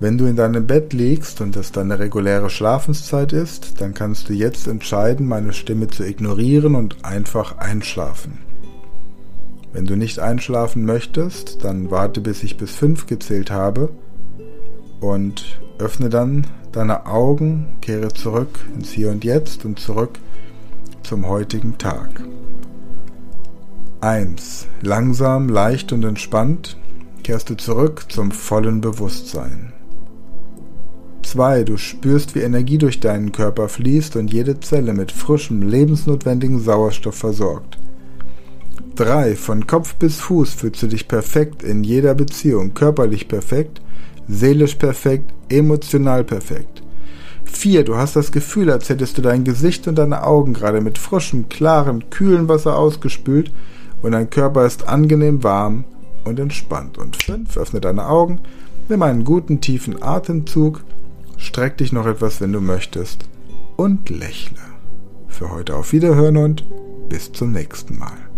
Wenn 0.00 0.18
du 0.18 0.24
in 0.26 0.34
deinem 0.34 0.66
Bett 0.66 0.92
liegst 0.92 1.40
und 1.40 1.54
es 1.54 1.70
deine 1.70 2.00
reguläre 2.00 2.50
Schlafenszeit 2.50 3.32
ist, 3.32 3.80
dann 3.80 3.94
kannst 3.94 4.28
du 4.28 4.32
jetzt 4.32 4.66
entscheiden, 4.66 5.28
meine 5.28 5.52
Stimme 5.52 5.86
zu 5.86 6.04
ignorieren 6.04 6.74
und 6.74 7.04
einfach 7.04 7.58
einschlafen. 7.58 8.38
Wenn 9.72 9.86
du 9.86 9.94
nicht 9.94 10.18
einschlafen 10.18 10.84
möchtest, 10.84 11.62
dann 11.62 11.92
warte 11.92 12.20
bis 12.20 12.42
ich 12.42 12.56
bis 12.56 12.74
fünf 12.74 13.06
gezählt 13.06 13.52
habe 13.52 13.90
und 14.98 15.60
öffne 15.78 16.08
dann 16.08 16.44
deine 16.72 17.06
Augen, 17.06 17.76
kehre 17.82 18.08
zurück 18.08 18.58
ins 18.74 18.90
Hier 18.90 19.12
und 19.12 19.22
Jetzt 19.22 19.64
und 19.64 19.78
zurück 19.78 20.18
zum 21.04 21.28
heutigen 21.28 21.78
Tag. 21.78 22.24
1. 24.02 24.66
Langsam, 24.80 25.50
leicht 25.50 25.92
und 25.92 26.04
entspannt 26.06 26.78
kehrst 27.22 27.50
du 27.50 27.54
zurück 27.54 28.06
zum 28.08 28.30
vollen 28.30 28.80
Bewusstsein. 28.80 29.74
2. 31.22 31.64
Du 31.64 31.76
spürst, 31.76 32.34
wie 32.34 32.40
Energie 32.40 32.78
durch 32.78 33.00
deinen 33.00 33.30
Körper 33.30 33.68
fließt 33.68 34.16
und 34.16 34.32
jede 34.32 34.58
Zelle 34.58 34.94
mit 34.94 35.12
frischem, 35.12 35.60
lebensnotwendigen 35.60 36.60
Sauerstoff 36.60 37.14
versorgt. 37.14 37.76
3. 38.96 39.36
Von 39.36 39.66
Kopf 39.66 39.94
bis 39.96 40.16
Fuß 40.16 40.54
fühlst 40.54 40.82
du 40.82 40.86
dich 40.86 41.06
perfekt 41.06 41.62
in 41.62 41.84
jeder 41.84 42.14
Beziehung, 42.14 42.72
körperlich 42.72 43.28
perfekt, 43.28 43.82
seelisch 44.26 44.76
perfekt, 44.76 45.34
emotional 45.50 46.24
perfekt. 46.24 46.82
4. 47.44 47.84
Du 47.84 47.96
hast 47.96 48.16
das 48.16 48.32
Gefühl, 48.32 48.70
als 48.70 48.88
hättest 48.88 49.18
du 49.18 49.22
dein 49.22 49.44
Gesicht 49.44 49.86
und 49.88 49.96
deine 49.96 50.22
Augen 50.24 50.54
gerade 50.54 50.80
mit 50.80 50.96
frischem, 50.96 51.50
klarem, 51.50 52.08
kühlen 52.08 52.48
Wasser 52.48 52.78
ausgespült 52.78 53.52
und 54.02 54.12
dein 54.12 54.30
Körper 54.30 54.66
ist 54.66 54.88
angenehm 54.88 55.42
warm 55.42 55.84
und 56.24 56.38
entspannt. 56.38 56.98
Und 56.98 57.22
5. 57.22 57.56
Öffne 57.56 57.80
deine 57.80 58.06
Augen, 58.06 58.40
nimm 58.88 59.02
einen 59.02 59.24
guten 59.24 59.60
tiefen 59.60 60.02
Atemzug, 60.02 60.82
streck 61.36 61.78
dich 61.78 61.92
noch 61.92 62.06
etwas, 62.06 62.40
wenn 62.40 62.52
du 62.52 62.60
möchtest 62.60 63.24
und 63.76 64.10
lächle. 64.10 64.58
Für 65.28 65.50
heute 65.50 65.76
auf 65.76 65.92
Wiederhören 65.92 66.36
und 66.36 66.66
bis 67.08 67.32
zum 67.32 67.52
nächsten 67.52 67.98
Mal. 67.98 68.29